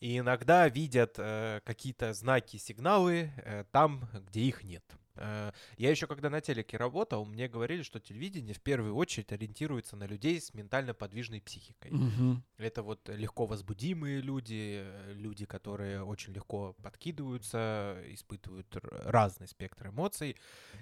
и 0.00 0.18
иногда 0.18 0.68
видят 0.68 1.14
э, 1.18 1.60
какие-то 1.64 2.12
знаки, 2.12 2.56
сигналы 2.56 3.32
э, 3.38 3.64
там, 3.70 4.08
где 4.28 4.40
их 4.40 4.62
нет. 4.64 4.84
Э, 5.16 5.52
я 5.76 5.90
еще 5.90 6.06
когда 6.06 6.30
на 6.30 6.40
телеке 6.40 6.76
работал, 6.76 7.24
мне 7.24 7.48
говорили, 7.48 7.82
что 7.82 8.00
телевидение 8.00 8.54
в 8.54 8.60
первую 8.60 8.94
очередь 8.94 9.32
ориентируется 9.32 9.96
на 9.96 10.06
людей 10.06 10.40
с 10.40 10.54
ментально 10.54 10.94
подвижной 10.94 11.40
психикой. 11.40 11.90
Мгм. 11.92 12.44
Это 12.58 12.82
вот 12.82 13.08
легко 13.08 13.46
возбудимые 13.46 14.20
люди, 14.20 14.82
э, 14.84 15.12
люди, 15.14 15.46
которые 15.46 16.02
очень 16.02 16.32
легко 16.32 16.74
подкидываются, 16.82 18.02
испытывают 18.08 18.76
разный 18.82 19.48
спектр 19.48 19.88
эмоций. 19.88 20.36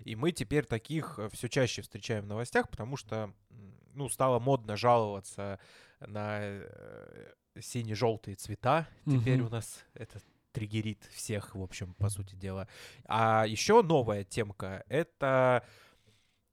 И 0.04 0.16
мы 0.16 0.32
теперь 0.32 0.64
таких 0.64 1.18
все 1.32 1.48
чаще 1.48 1.82
встречаем 1.82 2.24
в 2.24 2.28
новостях, 2.28 2.68
потому 2.68 2.96
что, 2.96 3.32
ну, 3.94 4.08
стало 4.08 4.38
модно 4.38 4.76
жаловаться 4.76 5.58
на 6.00 6.38
э, 6.42 7.32
сине-желтые 7.60 8.34
цвета. 8.36 8.88
Теперь 9.04 9.38
Мгм. 9.38 9.46
у 9.46 9.50
нас 9.50 9.84
это 9.94 10.20
триггерит 10.52 11.04
всех, 11.12 11.54
в 11.54 11.62
общем, 11.62 11.94
по 11.94 12.08
сути 12.08 12.34
дела. 12.34 12.68
А 13.06 13.44
еще 13.46 13.82
новая 13.82 14.24
темка— 14.24 14.84
это... 14.88 15.64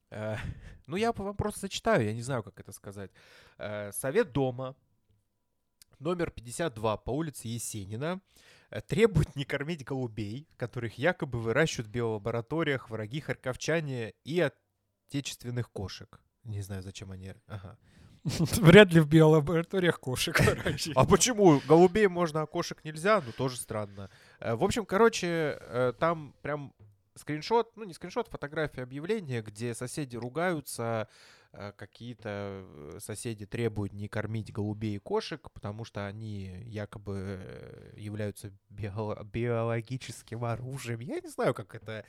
э, 0.10 0.38
ну, 0.88 0.96
я 0.96 1.12
вам 1.12 1.36
просто 1.36 1.62
зачитаю, 1.62 2.06
я 2.06 2.14
не 2.14 2.22
знаю, 2.22 2.44
как 2.44 2.60
это 2.60 2.72
сказать. 2.72 3.12
Э, 3.58 3.92
Совет 3.92 4.32
дома 4.32 4.76
номер 6.00 6.32
52 6.32 6.98
по 6.98 7.12
улице 7.12 7.48
Есенина 7.48 8.22
требует 8.88 9.36
не 9.36 9.46
кормить 9.46 9.84
голубей, 9.84 10.48
которых 10.58 10.98
якобы 10.98 11.40
выращивают 11.40 11.88
в 11.88 11.92
биолабораториях 11.92 12.90
враги 12.90 13.20
харьковчане 13.20 14.14
и 14.24 14.52
отечественных 15.10 15.72
кошек. 15.72 16.20
Не 16.44 16.62
знаю, 16.62 16.82
зачем 16.82 17.12
они... 17.12 17.34
Ага. 17.48 17.78
Вряд 18.62 18.94
ли 18.94 19.00
в 19.00 19.08
биолабораториях 19.08 20.00
кошек 20.00 20.40
выращивают. 20.46 20.98
А 20.98 21.06
почему? 21.06 21.62
Голубей 21.68 22.08
можно, 22.08 22.42
а 22.42 22.46
кошек 22.46 22.78
нельзя? 22.84 23.22
Ну, 23.26 23.32
тоже 23.32 23.58
странно. 23.58 24.10
Э, 24.40 24.56
В 24.56 24.64
общем, 24.64 24.86
короче, 24.86 25.58
э, 25.62 25.94
там 26.00 26.34
прям 26.42 26.74
скриншот, 27.16 27.76
ну, 27.76 27.84
не 27.84 27.94
скриншот, 27.94 28.28
фотография 28.30 28.84
объявления, 28.84 29.42
где 29.42 29.74
соседи 29.74 30.16
ругаются, 30.16 31.08
какие-то 31.78 32.30
э, 32.64 32.98
соседи 33.00 33.46
требуют 33.46 33.94
не 33.94 34.08
кормить 34.08 34.52
голубей 34.52 34.96
и 34.96 35.00
кошек, 35.00 35.50
потому 35.52 35.84
что 35.86 36.06
они 36.06 36.62
якобы 36.66 37.40
э, 37.42 37.94
являются 37.98 38.52
био- 38.70 39.24
биологическим 39.24 40.44
оружием. 40.46 41.00
Я 41.00 41.20
не 41.20 41.30
знаю, 41.30 41.54
как 41.54 41.74
это 41.76 42.06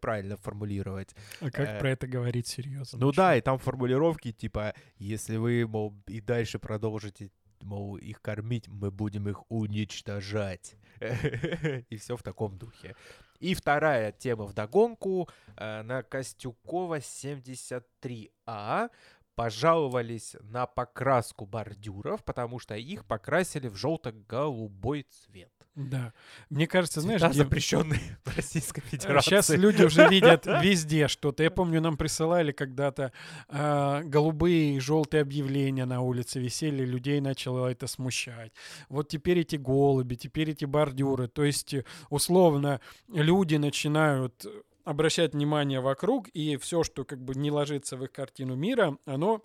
правильно 0.00 0.36
формулировать. 0.36 1.14
А 1.40 1.50
как 1.50 1.68
Э, 1.68 1.78
про 1.78 1.90
это 1.90 2.06
говорить 2.06 2.46
серьезно? 2.46 2.98
Ну 2.98 3.12
да, 3.12 3.36
и 3.36 3.40
там 3.40 3.58
формулировки 3.58 4.32
типа, 4.32 4.74
если 4.96 5.36
вы, 5.36 5.66
мол, 5.66 5.94
и 6.06 6.20
дальше 6.20 6.58
продолжите, 6.58 7.30
мол, 7.60 7.96
их 7.96 8.22
кормить, 8.22 8.68
мы 8.68 8.90
будем 8.90 9.28
их 9.28 9.42
уничтожать. 9.50 10.76
И 11.90 11.96
все 11.96 12.16
в 12.16 12.22
таком 12.22 12.58
духе. 12.58 12.94
И 13.40 13.54
вторая 13.54 14.12
тема 14.12 14.44
вдогонку. 14.44 15.28
э, 15.56 15.82
На 15.82 16.02
Костюкова 16.02 17.00
73А 17.00 18.90
пожаловались 19.34 20.36
на 20.40 20.66
покраску 20.66 21.46
бордюров, 21.46 22.22
потому 22.24 22.58
что 22.58 22.74
их 22.76 23.06
покрасили 23.06 23.68
в 23.68 23.76
желто-голубой 23.76 25.02
цвет. 25.04 25.52
Да. 25.88 26.12
Мне 26.50 26.66
кажется, 26.66 27.00
знаешь, 27.00 27.20
Цвета, 27.20 27.34
где- 27.34 27.42
запрещенные 27.44 28.18
в 28.24 28.36
Российской 28.36 28.82
Федерации. 28.82 29.30
Сейчас 29.30 29.50
люди 29.50 29.82
уже 29.82 30.08
видят 30.08 30.46
везде 30.62 31.08
что-то. 31.08 31.42
Я 31.42 31.50
помню, 31.50 31.80
нам 31.80 31.96
присылали 31.96 32.52
когда-то 32.52 33.12
а, 33.48 34.02
голубые 34.02 34.76
и 34.76 34.80
желтые 34.80 35.22
объявления 35.22 35.84
на 35.84 36.00
улице 36.00 36.40
висели, 36.40 36.84
людей 36.84 37.20
начало 37.20 37.68
это 37.68 37.86
смущать. 37.86 38.52
Вот 38.88 39.08
теперь 39.08 39.38
эти 39.40 39.56
голуби, 39.56 40.16
теперь 40.16 40.50
эти 40.50 40.64
бордюры. 40.64 41.28
То 41.28 41.44
есть, 41.44 41.74
э, 41.74 41.84
условно, 42.10 42.80
люди 43.08 43.56
начинают 43.56 44.44
обращать 44.84 45.34
внимание 45.34 45.80
вокруг, 45.80 46.28
и 46.28 46.56
все, 46.56 46.82
что 46.82 47.04
как 47.04 47.22
бы 47.22 47.34
не 47.34 47.50
ложится 47.50 47.96
в 47.96 48.04
их 48.04 48.12
картину 48.12 48.56
мира, 48.56 48.96
оно 49.04 49.42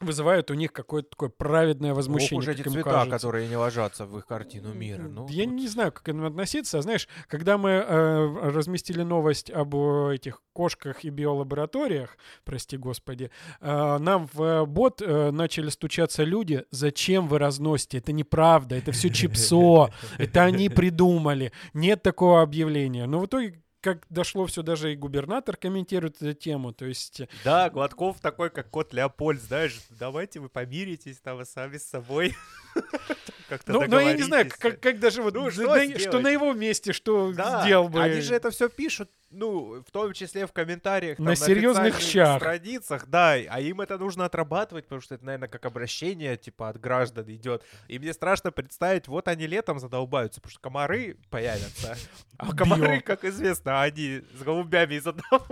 вызывает 0.00 0.50
у 0.50 0.54
них 0.54 0.72
какое-то 0.72 1.10
такое 1.10 1.28
праведное 1.28 1.90
Ох 1.90 1.98
возмущение. 1.98 2.38
уж 2.38 2.48
эти 2.48 2.62
цвета, 2.62 2.90
кажется. 2.90 3.10
которые 3.10 3.48
не 3.48 3.56
ложатся 3.56 4.06
в 4.06 4.16
их 4.18 4.26
картину 4.26 4.72
мира. 4.72 5.02
Ну, 5.02 5.26
Я 5.28 5.44
вот. 5.44 5.52
не 5.52 5.68
знаю, 5.68 5.92
как 5.92 6.04
к 6.04 6.08
этому 6.08 6.26
относиться. 6.26 6.78
А 6.78 6.82
Знаешь, 6.82 7.08
когда 7.28 7.58
мы 7.58 7.70
э, 7.70 8.50
разместили 8.50 9.02
новость 9.02 9.50
об 9.50 9.74
э, 9.76 10.14
этих 10.14 10.42
кошках 10.52 11.04
и 11.04 11.10
биолабораториях, 11.10 12.16
прости 12.44 12.76
господи, 12.76 13.30
э, 13.60 13.98
нам 13.98 14.28
в 14.32 14.42
э, 14.42 14.64
бот 14.66 15.02
э, 15.02 15.30
начали 15.30 15.68
стучаться 15.68 16.24
люди, 16.24 16.64
зачем 16.70 17.28
вы 17.28 17.38
разносите? 17.38 17.98
Это 17.98 18.12
неправда, 18.12 18.76
это 18.76 18.92
все 18.92 19.10
чипсо, 19.10 19.90
это 20.18 20.42
они 20.42 20.68
придумали. 20.70 21.52
Нет 21.74 22.02
такого 22.02 22.42
объявления. 22.42 23.06
Но 23.06 23.18
в 23.20 23.26
итоге 23.26 23.62
как 23.80 24.06
дошло 24.10 24.46
все, 24.46 24.62
даже 24.62 24.92
и 24.92 24.96
губернатор 24.96 25.56
комментирует 25.56 26.16
эту 26.22 26.34
тему. 26.34 26.72
То 26.72 26.84
есть 26.86 27.22
Да, 27.44 27.70
Гладков 27.70 28.20
такой, 28.20 28.50
как 28.50 28.70
кот 28.70 28.92
Леопольд, 28.92 29.40
знаешь, 29.42 29.78
давайте 29.90 30.40
вы 30.40 30.48
помиритесь 30.48 31.18
там 31.20 31.44
сами 31.44 31.78
с 31.78 31.88
собой. 31.88 32.34
Как-то 33.48 33.72
Ну, 33.72 33.86
но 33.88 34.00
я 34.00 34.12
не 34.12 34.22
знаю, 34.22 34.48
как, 34.58 34.80
как 34.80 35.00
даже 35.00 35.22
вот, 35.22 35.34
Ну, 35.34 35.50
что 35.50 35.62
на- 35.74 35.98
что 35.98 36.20
на 36.20 36.28
его 36.30 36.52
месте, 36.52 36.92
что 36.92 37.32
Да, 37.32 37.62
сделал 37.62 37.88
бы. 37.88 38.00
они 38.00 38.20
же 38.20 38.34
это 38.34 38.50
все 38.50 38.68
пишут, 38.68 39.10
ну, 39.30 39.82
в 39.86 39.90
том 39.90 40.12
числе 40.12 40.46
в 40.46 40.52
комментариях. 40.52 41.18
На 41.18 41.34
там, 41.34 41.36
серьезных 41.36 42.00
щах. 42.00 42.40
страницах, 42.40 43.06
да, 43.06 43.32
а 43.32 43.60
им 43.60 43.80
это 43.80 43.96
нужно 43.98 44.24
отрабатывать, 44.24 44.84
потому 44.84 45.00
что 45.00 45.14
это, 45.14 45.24
наверное, 45.24 45.48
как 45.48 45.64
обращение, 45.64 46.36
типа, 46.36 46.68
от 46.68 46.80
граждан 46.80 47.30
идет. 47.30 47.64
И 47.88 47.98
мне 47.98 48.12
страшно 48.12 48.50
представить, 48.50 49.08
вот 49.08 49.28
они 49.28 49.46
летом 49.46 49.78
задолбаются, 49.78 50.40
потому 50.40 50.52
что 50.52 50.60
комары 50.60 51.16
появятся. 51.30 51.96
А 52.38 52.54
комары, 52.54 53.00
как 53.00 53.24
известно, 53.24 53.82
они 53.82 54.22
с 54.38 54.42
голубями 54.42 54.94
из 54.94 55.06
одного 55.06 55.46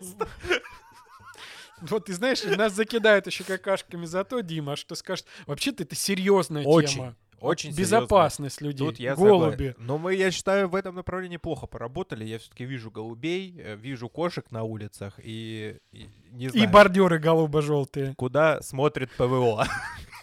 места. 0.00 0.28
Вот, 1.80 2.06
ты 2.06 2.14
знаешь, 2.14 2.42
нас 2.44 2.72
закидают 2.72 3.26
еще 3.26 3.44
какашками 3.44 4.06
за 4.06 4.24
то, 4.24 4.40
Дима, 4.40 4.76
что 4.76 4.94
скажет, 4.94 5.26
вообще-то 5.46 5.82
это 5.82 5.94
серьезная 5.94 6.64
Очень, 6.64 6.94
тема. 6.94 7.16
Очень 7.40 7.74
Безопасность 7.74 8.60
людей, 8.60 8.86
Тут 8.86 8.98
я 8.98 9.14
голуби. 9.14 9.50
согласен. 9.52 9.74
Но 9.78 9.98
мы, 9.98 10.14
я 10.14 10.30
считаю, 10.30 10.68
в 10.68 10.74
этом 10.74 10.94
направлении 10.94 11.36
плохо 11.36 11.66
поработали. 11.66 12.24
Я 12.24 12.38
все-таки 12.38 12.64
вижу 12.64 12.90
голубей, 12.90 13.54
э, 13.58 13.76
вижу 13.76 14.08
кошек 14.08 14.44
на 14.50 14.62
улицах 14.62 15.14
и, 15.22 15.78
и 15.92 16.08
не 16.32 16.46
И 16.46 16.48
знаю, 16.48 16.70
бордюры 16.70 17.18
голубо-желтые. 17.18 18.14
куда 18.16 18.60
смотрит 18.62 19.10
ПВО. 19.16 19.66